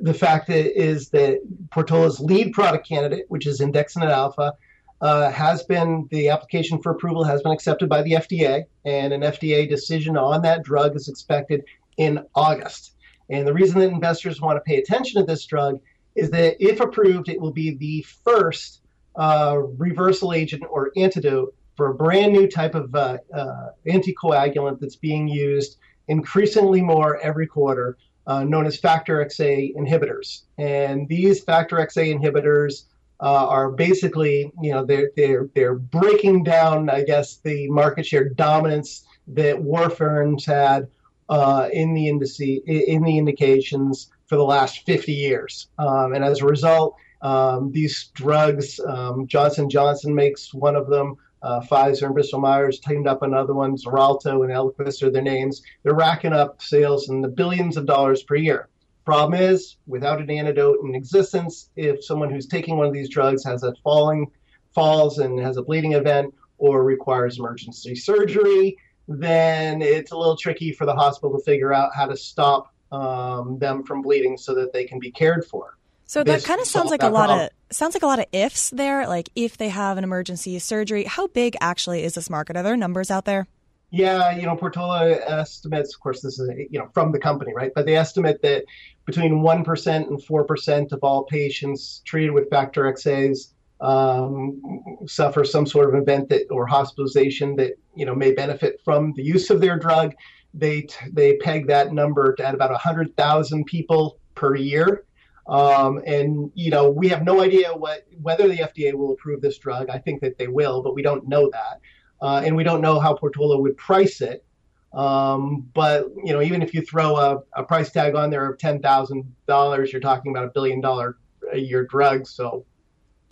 the 0.00 0.14
fact 0.14 0.48
is 0.50 1.08
that 1.10 1.40
Portola's 1.70 2.20
lead 2.20 2.52
product 2.52 2.86
candidate, 2.88 3.24
which 3.28 3.46
is 3.46 3.60
Andexanet 3.60 4.10
Alfa, 4.10 4.54
uh, 5.00 5.30
has 5.30 5.64
been 5.64 6.06
the 6.10 6.28
application 6.28 6.80
for 6.80 6.92
approval 6.92 7.24
has 7.24 7.42
been 7.42 7.52
accepted 7.52 7.88
by 7.88 8.02
the 8.02 8.12
FDA, 8.12 8.64
and 8.84 9.12
an 9.12 9.22
FDA 9.22 9.68
decision 9.68 10.16
on 10.16 10.42
that 10.42 10.62
drug 10.62 10.94
is 10.94 11.08
expected 11.08 11.64
in 11.96 12.24
August. 12.34 12.94
And 13.28 13.46
the 13.46 13.52
reason 13.52 13.80
that 13.80 13.90
investors 13.90 14.40
want 14.40 14.56
to 14.56 14.60
pay 14.60 14.76
attention 14.76 15.20
to 15.20 15.26
this 15.26 15.44
drug 15.44 15.80
is 16.14 16.30
that 16.30 16.56
if 16.60 16.80
approved, 16.80 17.28
it 17.28 17.40
will 17.40 17.52
be 17.52 17.74
the 17.74 18.04
first 18.24 18.82
uh, 19.16 19.58
reversal 19.76 20.32
agent 20.32 20.62
or 20.70 20.92
antidote 20.96 21.54
for 21.76 21.88
a 21.88 21.94
brand 21.94 22.32
new 22.32 22.46
type 22.46 22.74
of 22.74 22.94
uh, 22.94 23.18
uh, 23.34 23.68
anticoagulant 23.86 24.78
that's 24.78 24.96
being 24.96 25.26
used 25.26 25.78
increasingly 26.08 26.80
more 26.80 27.18
every 27.20 27.46
quarter, 27.46 27.96
uh, 28.26 28.44
known 28.44 28.66
as 28.66 28.76
factor 28.76 29.24
XA 29.24 29.74
inhibitors. 29.74 30.42
And 30.58 31.08
these 31.08 31.42
factor 31.42 31.76
XA 31.76 32.18
inhibitors 32.18 32.84
uh, 33.20 33.46
are 33.46 33.70
basically, 33.70 34.52
you 34.60 34.72
know, 34.72 34.84
they're, 34.84 35.10
they're, 35.16 35.48
they're 35.54 35.74
breaking 35.74 36.44
down, 36.44 36.90
I 36.90 37.02
guess, 37.04 37.36
the 37.36 37.68
market 37.68 38.06
share 38.06 38.28
dominance 38.28 39.04
that 39.28 39.56
warfarins 39.56 40.44
had 40.44 40.88
uh, 41.28 41.68
in 41.72 41.94
the 41.94 42.06
indice, 42.06 42.62
in 42.66 43.02
the 43.02 43.18
indications 43.18 44.10
for 44.26 44.36
the 44.36 44.44
last 44.44 44.84
50 44.86 45.12
years. 45.12 45.68
Um, 45.78 46.14
and 46.14 46.24
as 46.24 46.40
a 46.40 46.46
result, 46.46 46.96
um, 47.22 47.70
these 47.70 48.10
drugs, 48.14 48.80
um, 48.80 49.26
Johnson 49.26 49.70
Johnson 49.70 50.14
makes 50.14 50.52
one 50.52 50.74
of 50.76 50.88
them. 50.88 51.16
Uh, 51.42 51.60
Pfizer 51.60 52.04
and 52.04 52.14
Bristol 52.14 52.40
Myers 52.40 52.78
teamed 52.78 53.06
up 53.06 53.22
on 53.22 53.30
another 53.30 53.54
one. 53.54 53.76
Xarelto 53.76 54.44
and 54.44 54.52
Eliquis 54.52 55.02
are 55.02 55.10
their 55.10 55.22
names. 55.22 55.62
They're 55.82 55.94
racking 55.94 56.32
up 56.32 56.62
sales 56.62 57.08
in 57.08 57.20
the 57.20 57.28
billions 57.28 57.76
of 57.76 57.86
dollars 57.86 58.22
per 58.22 58.36
year. 58.36 58.68
Problem 59.04 59.40
is, 59.40 59.76
without 59.86 60.20
an 60.20 60.30
antidote 60.30 60.78
in 60.84 60.94
existence, 60.94 61.70
if 61.74 62.04
someone 62.04 62.30
who's 62.30 62.46
taking 62.46 62.76
one 62.76 62.86
of 62.86 62.92
these 62.92 63.08
drugs 63.08 63.44
has 63.44 63.64
a 63.64 63.74
falling, 63.82 64.30
falls 64.72 65.18
and 65.18 65.40
has 65.40 65.56
a 65.56 65.62
bleeding 65.62 65.92
event 65.92 66.32
or 66.58 66.84
requires 66.84 67.38
emergency 67.38 67.96
surgery, 67.96 68.76
then 69.08 69.82
it's 69.82 70.12
a 70.12 70.16
little 70.16 70.36
tricky 70.36 70.72
for 70.72 70.86
the 70.86 70.94
hospital 70.94 71.36
to 71.36 71.44
figure 71.44 71.72
out 71.72 71.90
how 71.94 72.06
to 72.06 72.16
stop 72.16 72.72
um, 72.92 73.58
them 73.58 73.82
from 73.82 74.02
bleeding 74.02 74.36
so 74.36 74.54
that 74.54 74.72
they 74.72 74.84
can 74.84 75.00
be 75.00 75.10
cared 75.10 75.44
for. 75.44 75.76
So 76.12 76.22
that 76.22 76.44
kind 76.44 76.60
of 76.60 76.66
sounds 76.66 76.90
like 76.90 77.02
a 77.02 77.08
lot 77.08 77.28
problem. 77.28 77.48
of 77.70 77.74
sounds 77.74 77.94
like 77.94 78.02
a 78.02 78.06
lot 78.06 78.18
of 78.18 78.26
ifs 78.32 78.68
there. 78.68 79.06
Like 79.06 79.30
if 79.34 79.56
they 79.56 79.70
have 79.70 79.96
an 79.96 80.04
emergency 80.04 80.58
surgery, 80.58 81.04
how 81.04 81.28
big 81.28 81.56
actually 81.62 82.04
is 82.04 82.16
this 82.16 82.28
market? 82.28 82.54
Are 82.54 82.62
there 82.62 82.76
numbers 82.76 83.10
out 83.10 83.24
there? 83.24 83.46
Yeah, 83.90 84.36
you 84.36 84.42
know, 84.42 84.54
Portola 84.54 85.12
estimates. 85.26 85.94
Of 85.94 86.00
course, 86.02 86.20
this 86.20 86.38
is 86.38 86.50
you 86.68 86.78
know 86.78 86.90
from 86.92 87.12
the 87.12 87.18
company, 87.18 87.54
right? 87.56 87.72
But 87.74 87.86
they 87.86 87.96
estimate 87.96 88.42
that 88.42 88.64
between 89.06 89.40
one 89.40 89.64
percent 89.64 90.10
and 90.10 90.22
four 90.22 90.44
percent 90.44 90.92
of 90.92 90.98
all 91.02 91.24
patients 91.24 92.02
treated 92.04 92.32
with 92.32 92.50
factor 92.50 92.82
XAs 92.82 93.54
um, 93.80 94.60
suffer 95.06 95.44
some 95.44 95.64
sort 95.64 95.88
of 95.88 95.98
event 95.98 96.28
that 96.28 96.42
or 96.50 96.66
hospitalization 96.66 97.56
that 97.56 97.72
you 97.96 98.04
know 98.04 98.14
may 98.14 98.34
benefit 98.34 98.82
from 98.84 99.14
the 99.16 99.22
use 99.22 99.48
of 99.48 99.62
their 99.62 99.78
drug. 99.78 100.12
They 100.52 100.88
they 101.10 101.38
peg 101.38 101.68
that 101.68 101.94
number 101.94 102.36
at 102.38 102.54
about 102.54 102.78
hundred 102.78 103.16
thousand 103.16 103.64
people 103.64 104.18
per 104.34 104.54
year. 104.54 105.06
Um, 105.46 106.00
and 106.06 106.50
you 106.54 106.70
know 106.70 106.88
we 106.88 107.08
have 107.08 107.24
no 107.24 107.40
idea 107.40 107.70
what 107.70 108.06
whether 108.20 108.46
the 108.46 108.58
FDA 108.58 108.94
will 108.94 109.12
approve 109.12 109.40
this 109.40 109.58
drug. 109.58 109.90
I 109.90 109.98
think 109.98 110.20
that 110.20 110.38
they 110.38 110.48
will, 110.48 110.82
but 110.82 110.94
we 110.94 111.02
don't 111.02 111.26
know 111.28 111.50
that, 111.50 111.80
uh, 112.20 112.42
and 112.44 112.54
we 112.54 112.62
don't 112.62 112.80
know 112.80 113.00
how 113.00 113.14
Portola 113.14 113.60
would 113.60 113.76
price 113.76 114.20
it. 114.20 114.44
Um, 114.92 115.68
but 115.74 116.06
you 116.22 116.32
know, 116.32 116.42
even 116.42 116.62
if 116.62 116.74
you 116.74 116.82
throw 116.82 117.16
a, 117.16 117.40
a 117.54 117.64
price 117.64 117.90
tag 117.90 118.14
on 118.14 118.30
there 118.30 118.48
of 118.48 118.58
ten 118.58 118.80
thousand 118.80 119.34
dollars, 119.46 119.92
you're 119.92 120.00
talking 120.00 120.30
about 120.32 120.44
a 120.44 120.50
billion 120.50 120.80
dollar 120.80 121.18
a 121.52 121.58
year 121.58 121.84
drug. 121.86 122.26
So 122.26 122.64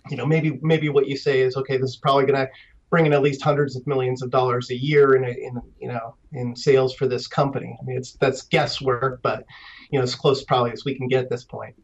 you 0.09 0.17
know, 0.17 0.25
maybe 0.25 0.59
maybe 0.61 0.89
what 0.89 1.07
you 1.07 1.15
say 1.15 1.41
is 1.41 1.55
okay. 1.55 1.77
This 1.77 1.91
is 1.91 1.97
probably 1.97 2.25
going 2.25 2.45
to 2.45 2.49
bring 2.89 3.05
in 3.05 3.13
at 3.13 3.21
least 3.21 3.41
hundreds 3.41 3.75
of 3.75 3.87
millions 3.87 4.21
of 4.21 4.29
dollars 4.29 4.69
a 4.69 4.75
year 4.75 5.15
in, 5.15 5.23
in 5.23 5.61
you 5.79 5.87
know 5.87 6.15
in 6.33 6.55
sales 6.55 6.93
for 6.93 7.07
this 7.07 7.27
company. 7.27 7.77
I 7.79 7.85
mean, 7.85 7.97
it's 7.97 8.13
that's 8.13 8.41
guesswork, 8.43 9.21
but 9.21 9.45
you 9.91 9.99
know, 9.99 10.03
as 10.03 10.15
close 10.15 10.43
probably 10.43 10.71
as 10.71 10.83
we 10.83 10.95
can 10.95 11.07
get 11.07 11.23
at 11.23 11.29
this 11.29 11.43
point. 11.43 11.75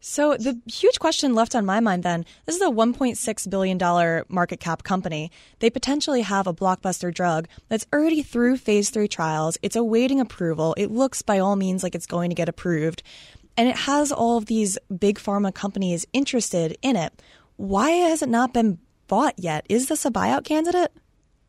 So 0.00 0.36
the 0.36 0.60
huge 0.66 0.98
question 0.98 1.34
left 1.34 1.54
on 1.54 1.66
my 1.66 1.80
mind 1.80 2.02
then, 2.02 2.24
this 2.44 2.54
is 2.54 2.62
a 2.62 2.66
1.6 2.66 3.50
billion 3.50 3.78
dollar 3.78 4.24
market 4.28 4.60
cap 4.60 4.82
company. 4.82 5.30
They 5.58 5.70
potentially 5.70 6.22
have 6.22 6.46
a 6.46 6.54
blockbuster 6.54 7.12
drug 7.12 7.48
that's 7.68 7.86
already 7.92 8.22
through 8.22 8.58
phase 8.58 8.90
3 8.90 9.08
trials. 9.08 9.58
It's 9.62 9.76
awaiting 9.76 10.20
approval. 10.20 10.74
It 10.76 10.90
looks 10.90 11.22
by 11.22 11.38
all 11.38 11.56
means 11.56 11.82
like 11.82 11.94
it's 11.94 12.06
going 12.06 12.30
to 12.30 12.36
get 12.36 12.48
approved. 12.48 13.02
And 13.56 13.68
it 13.68 13.76
has 13.76 14.12
all 14.12 14.36
of 14.36 14.46
these 14.46 14.78
big 14.96 15.18
pharma 15.18 15.52
companies 15.52 16.06
interested 16.12 16.76
in 16.82 16.94
it. 16.94 17.22
Why 17.56 17.90
has 17.90 18.22
it 18.22 18.28
not 18.28 18.52
been 18.52 18.78
bought 19.08 19.34
yet? 19.38 19.64
Is 19.68 19.88
this 19.88 20.04
a 20.04 20.10
buyout 20.10 20.44
candidate? 20.44 20.92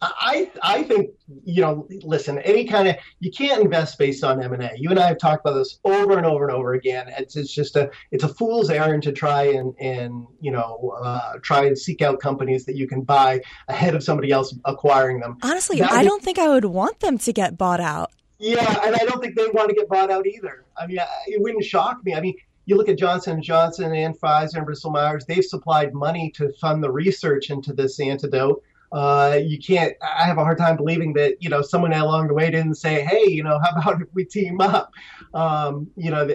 I 0.02 0.52
I 0.62 0.84
think 0.84 1.12
you 1.44 1.62
know. 1.62 1.88
Listen, 2.04 2.38
any 2.40 2.66
kind 2.66 2.88
of 2.88 2.98
you 3.20 3.32
can't 3.32 3.64
invest 3.64 3.98
based 3.98 4.24
on 4.24 4.42
M 4.42 4.54
and 4.54 4.64
A. 4.64 4.72
You 4.78 4.90
and 4.92 5.00
I 5.00 5.08
have 5.08 5.18
talked 5.18 5.46
about 5.46 5.56
this 5.56 5.80
over 5.84 6.18
and 6.18 6.26
over 6.26 6.48
and 6.48 6.56
over 6.56 6.74
again. 6.74 7.12
It's 7.18 7.36
it's 7.36 7.52
just 7.52 7.76
a 7.76 7.90
it's 8.12 8.24
a 8.24 8.28
fool's 8.28 8.70
errand 8.70 9.04
to 9.04 9.12
try 9.12 9.44
and 9.44 9.74
and 9.80 10.28
you 10.40 10.52
know 10.52 10.96
uh, 11.02 11.34
try 11.42 11.66
and 11.66 11.78
seek 11.78 12.02
out 12.02 12.20
companies 12.20 12.66
that 12.66 12.76
you 12.76 12.88
can 12.88 13.02
buy 13.02 13.42
ahead 13.68 13.96
of 13.96 14.04
somebody 14.04 14.32
else 14.32 14.54
acquiring 14.66 15.20
them. 15.20 15.38
Honestly, 15.42 15.80
that 15.80 15.92
I 15.92 16.04
don't 16.04 16.22
think 16.22 16.38
I 16.38 16.50
would 16.50 16.66
want 16.66 17.00
them 17.00 17.18
to 17.18 17.34
get 17.34 17.58
bought 17.58 17.80
out. 17.80 18.12
Yeah, 18.40 18.86
and 18.86 18.96
I 18.96 19.00
don't 19.00 19.20
think 19.20 19.36
they 19.36 19.48
want 19.48 19.70
to 19.70 19.76
get 19.76 19.90
bought 19.90 20.12
out 20.12 20.28
either. 20.28 20.64
I 20.78 20.86
mean, 20.86 21.00
it 21.26 21.42
wouldn't 21.42 21.64
shock 21.64 22.06
me. 22.06 22.14
I 22.14 22.22
mean, 22.22 22.36
you 22.66 22.76
look 22.76 22.88
at 22.88 23.00
Johnson 23.00 23.42
& 23.42 23.44
Johnson 23.44 23.96
and 23.96 24.16
Pfizer 24.20 24.58
and 24.58 24.66
Bristol 24.66 24.92
Myers; 24.92 25.26
they've 25.26 25.44
supplied 25.44 25.96
money 25.96 26.30
to 26.36 26.54
fund 26.62 26.84
the 26.84 26.92
research 26.92 27.50
into 27.50 27.74
this 27.74 28.00
antidote. 28.00 28.62
Uh, 28.92 29.40
you 29.44 29.60
can't. 29.60 29.94
I 30.02 30.24
have 30.24 30.38
a 30.38 30.44
hard 30.44 30.58
time 30.58 30.78
believing 30.78 31.14
that 31.14 31.42
you 31.42 31.50
know 31.50 31.62
someone 31.62 31.94
along 31.94 32.28
the 32.28 32.34
way 32.34 32.50
didn't 32.50 32.76
say, 32.76 33.04
"Hey, 33.04 33.26
you 33.28 33.44
know, 33.44 33.60
how 33.60 33.80
about 33.80 34.02
if 34.02 34.08
we 34.14 34.26
team 34.26 34.62
up?" 34.62 34.92
Um, 35.34 35.90
you 35.96 36.12
know, 36.12 36.28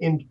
in 0.00 0.28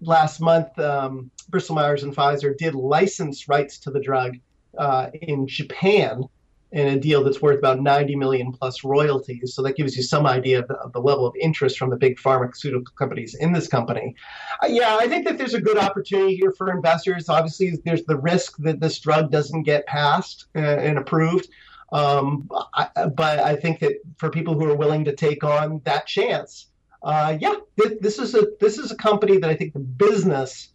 last 0.00 0.40
month, 0.40 0.78
um, 0.78 1.30
Bristol 1.48 1.76
Myers 1.76 2.02
and 2.02 2.14
Pfizer 2.14 2.56
did 2.56 2.74
license 2.74 3.48
rights 3.48 3.78
to 3.80 3.90
the 3.90 4.00
drug 4.00 4.36
uh, 4.76 5.10
in 5.14 5.46
Japan 5.46 6.24
in 6.70 6.88
a 6.88 6.98
deal 6.98 7.24
that's 7.24 7.40
worth 7.40 7.58
about 7.58 7.80
90 7.80 8.16
million 8.16 8.52
plus 8.52 8.84
royalties. 8.84 9.54
So 9.54 9.62
that 9.62 9.76
gives 9.76 9.96
you 9.96 10.02
some 10.02 10.26
idea 10.26 10.60
of 10.60 10.68
the, 10.68 10.74
of 10.74 10.92
the 10.92 11.00
level 11.00 11.26
of 11.26 11.34
interest 11.40 11.78
from 11.78 11.90
the 11.90 11.96
big 11.96 12.18
pharmaceutical 12.18 12.92
companies 12.94 13.34
in 13.34 13.52
this 13.52 13.68
company. 13.68 14.14
Uh, 14.62 14.66
yeah, 14.66 14.96
I 15.00 15.08
think 15.08 15.26
that 15.26 15.38
there's 15.38 15.54
a 15.54 15.60
good 15.60 15.78
opportunity 15.78 16.36
here 16.36 16.52
for 16.52 16.70
investors. 16.70 17.28
Obviously, 17.28 17.78
there's 17.84 18.04
the 18.04 18.18
risk 18.18 18.56
that 18.58 18.80
this 18.80 18.98
drug 18.98 19.30
doesn't 19.30 19.62
get 19.62 19.86
passed 19.86 20.46
uh, 20.54 20.58
and 20.58 20.98
approved. 20.98 21.48
Um, 21.90 22.50
I, 22.74 23.06
but 23.06 23.38
I 23.38 23.56
think 23.56 23.80
that 23.80 24.00
for 24.18 24.28
people 24.28 24.54
who 24.54 24.70
are 24.70 24.76
willing 24.76 25.04
to 25.06 25.14
take 25.14 25.42
on 25.42 25.80
that 25.84 26.06
chance, 26.06 26.66
uh, 27.02 27.38
yeah, 27.40 27.54
this, 27.76 27.94
this 28.00 28.18
is 28.18 28.34
a 28.34 28.48
this 28.60 28.76
is 28.76 28.90
a 28.90 28.96
company 28.96 29.38
that 29.38 29.48
I 29.48 29.54
think 29.54 29.72
the 29.72 29.78
business 29.78 30.68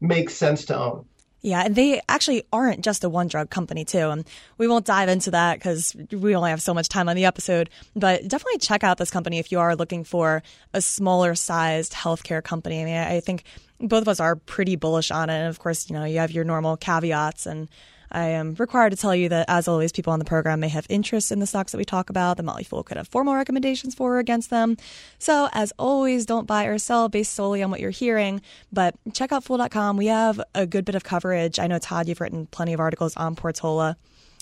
makes 0.00 0.34
sense 0.34 0.64
to 0.66 0.78
own. 0.78 1.04
Yeah, 1.40 1.62
and 1.64 1.76
they 1.76 2.00
actually 2.08 2.42
aren't 2.52 2.84
just 2.84 3.04
a 3.04 3.08
one 3.08 3.28
drug 3.28 3.48
company, 3.48 3.84
too. 3.84 4.10
And 4.10 4.26
we 4.56 4.66
won't 4.66 4.84
dive 4.84 5.08
into 5.08 5.30
that 5.30 5.58
because 5.58 5.94
we 6.10 6.34
only 6.34 6.50
have 6.50 6.60
so 6.60 6.74
much 6.74 6.88
time 6.88 7.08
on 7.08 7.14
the 7.14 7.26
episode. 7.26 7.70
But 7.94 8.26
definitely 8.26 8.58
check 8.58 8.82
out 8.82 8.98
this 8.98 9.10
company 9.10 9.38
if 9.38 9.52
you 9.52 9.60
are 9.60 9.76
looking 9.76 10.02
for 10.02 10.42
a 10.74 10.80
smaller 10.80 11.36
sized 11.36 11.92
healthcare 11.92 12.42
company. 12.42 12.82
I 12.82 12.84
mean, 12.84 12.96
I 12.96 13.20
think 13.20 13.44
both 13.80 14.02
of 14.02 14.08
us 14.08 14.18
are 14.18 14.34
pretty 14.34 14.74
bullish 14.74 15.12
on 15.12 15.30
it. 15.30 15.34
And 15.34 15.48
of 15.48 15.60
course, 15.60 15.88
you 15.88 15.94
know, 15.94 16.04
you 16.04 16.18
have 16.18 16.32
your 16.32 16.44
normal 16.44 16.76
caveats 16.76 17.46
and 17.46 17.68
I 18.10 18.28
am 18.28 18.54
required 18.58 18.90
to 18.90 18.96
tell 18.96 19.14
you 19.14 19.28
that, 19.28 19.46
as 19.48 19.68
always, 19.68 19.92
people 19.92 20.12
on 20.12 20.18
the 20.18 20.24
program 20.24 20.60
may 20.60 20.68
have 20.68 20.86
interest 20.88 21.30
in 21.30 21.40
the 21.40 21.46
stocks 21.46 21.72
that 21.72 21.78
we 21.78 21.84
talk 21.84 22.10
about. 22.10 22.36
The 22.36 22.42
Motley 22.42 22.64
Fool 22.64 22.82
could 22.82 22.96
have 22.96 23.08
formal 23.08 23.34
recommendations 23.34 23.94
for 23.94 24.14
or 24.14 24.18
against 24.18 24.50
them. 24.50 24.76
So, 25.18 25.48
as 25.52 25.72
always, 25.78 26.24
don't 26.26 26.46
buy 26.46 26.64
or 26.64 26.78
sell 26.78 27.08
based 27.08 27.34
solely 27.34 27.62
on 27.62 27.70
what 27.70 27.80
you're 27.80 27.90
hearing. 27.90 28.40
But 28.72 28.94
check 29.12 29.32
out 29.32 29.44
Fool.com. 29.44 29.96
We 29.96 30.06
have 30.06 30.40
a 30.54 30.66
good 30.66 30.84
bit 30.84 30.94
of 30.94 31.04
coverage. 31.04 31.58
I 31.58 31.66
know, 31.66 31.78
Todd, 31.78 32.08
you've 32.08 32.20
written 32.20 32.46
plenty 32.46 32.72
of 32.72 32.80
articles 32.80 33.16
on 33.16 33.36
Portola. 33.36 33.96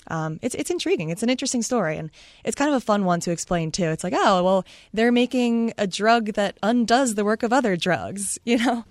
um, 0.09 0.39
it's 0.41 0.55
it's 0.55 0.69
intriguing. 0.71 1.09
It's 1.09 1.23
an 1.23 1.29
interesting 1.29 1.61
story, 1.61 1.97
and 1.97 2.09
it's 2.45 2.55
kind 2.55 2.69
of 2.69 2.75
a 2.75 2.85
fun 2.85 3.03
one 3.03 3.19
to 3.21 3.31
explain 3.31 3.71
too. 3.71 3.85
It's 3.89 4.03
like, 4.03 4.13
oh, 4.15 4.43
well, 4.43 4.65
they're 4.93 5.11
making 5.11 5.73
a 5.77 5.85
drug 5.87 6.33
that 6.33 6.57
undoes 6.63 7.15
the 7.15 7.25
work 7.25 7.43
of 7.43 7.51
other 7.51 7.75
drugs, 7.75 8.39
you 8.45 8.57
know. 8.57 8.85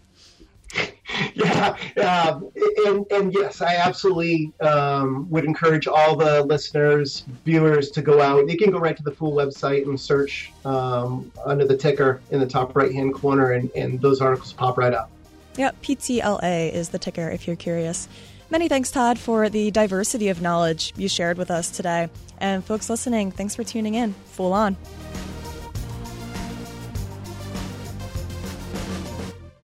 yeah, 1.35 1.76
um, 1.98 2.50
and, 2.85 3.07
and, 3.11 3.35
yes, 3.35 3.61
I 3.61 3.76
absolutely 3.76 4.52
um, 4.61 5.29
would 5.31 5.44
encourage 5.44 5.87
all 5.87 6.16
the 6.16 6.44
listeners, 6.44 7.24
viewers 7.44 7.90
to 7.92 8.02
go 8.02 8.20
out. 8.20 8.48
You 8.48 8.57
can 8.57 8.70
go 8.70 8.79
right 8.79 8.96
to 8.96 9.02
the 9.02 9.12
Fool 9.12 9.33
website 9.33 9.85
and 9.85 10.00
search 10.00 10.52
um, 10.64 11.31
under 11.44 11.66
the 11.66 11.76
ticker 11.76 12.20
in 12.31 12.40
the 12.40 12.46
top 12.46 12.76
right 12.76 12.92
hand 12.92 13.14
corner, 13.14 13.52
and, 13.52 13.70
and 13.76 14.00
those 14.00 14.20
articles 14.20 14.52
pop 14.52 14.79
right 14.79 14.92
up. 14.92 15.11
Yep, 15.57 15.83
PTLA 15.83 16.72
is 16.72 16.90
the 16.90 16.98
ticker 16.98 17.31
if 17.31 17.46
you're 17.46 17.57
curious. 17.57 18.09
Many 18.50 18.68
thanks, 18.68 18.90
Todd, 18.90 19.18
for 19.18 19.48
the 19.48 19.70
diversity 19.70 20.29
of 20.29 20.40
knowledge 20.40 20.94
you 20.96 21.09
shared 21.09 21.37
with 21.37 21.50
us 21.50 21.70
today. 21.70 22.09
And 22.38 22.64
folks 22.64 22.88
listening, 22.88 23.33
thanks 23.33 23.57
for 23.57 23.64
tuning 23.64 23.94
in. 23.94 24.12
Fool 24.26 24.52
on. 24.52 24.76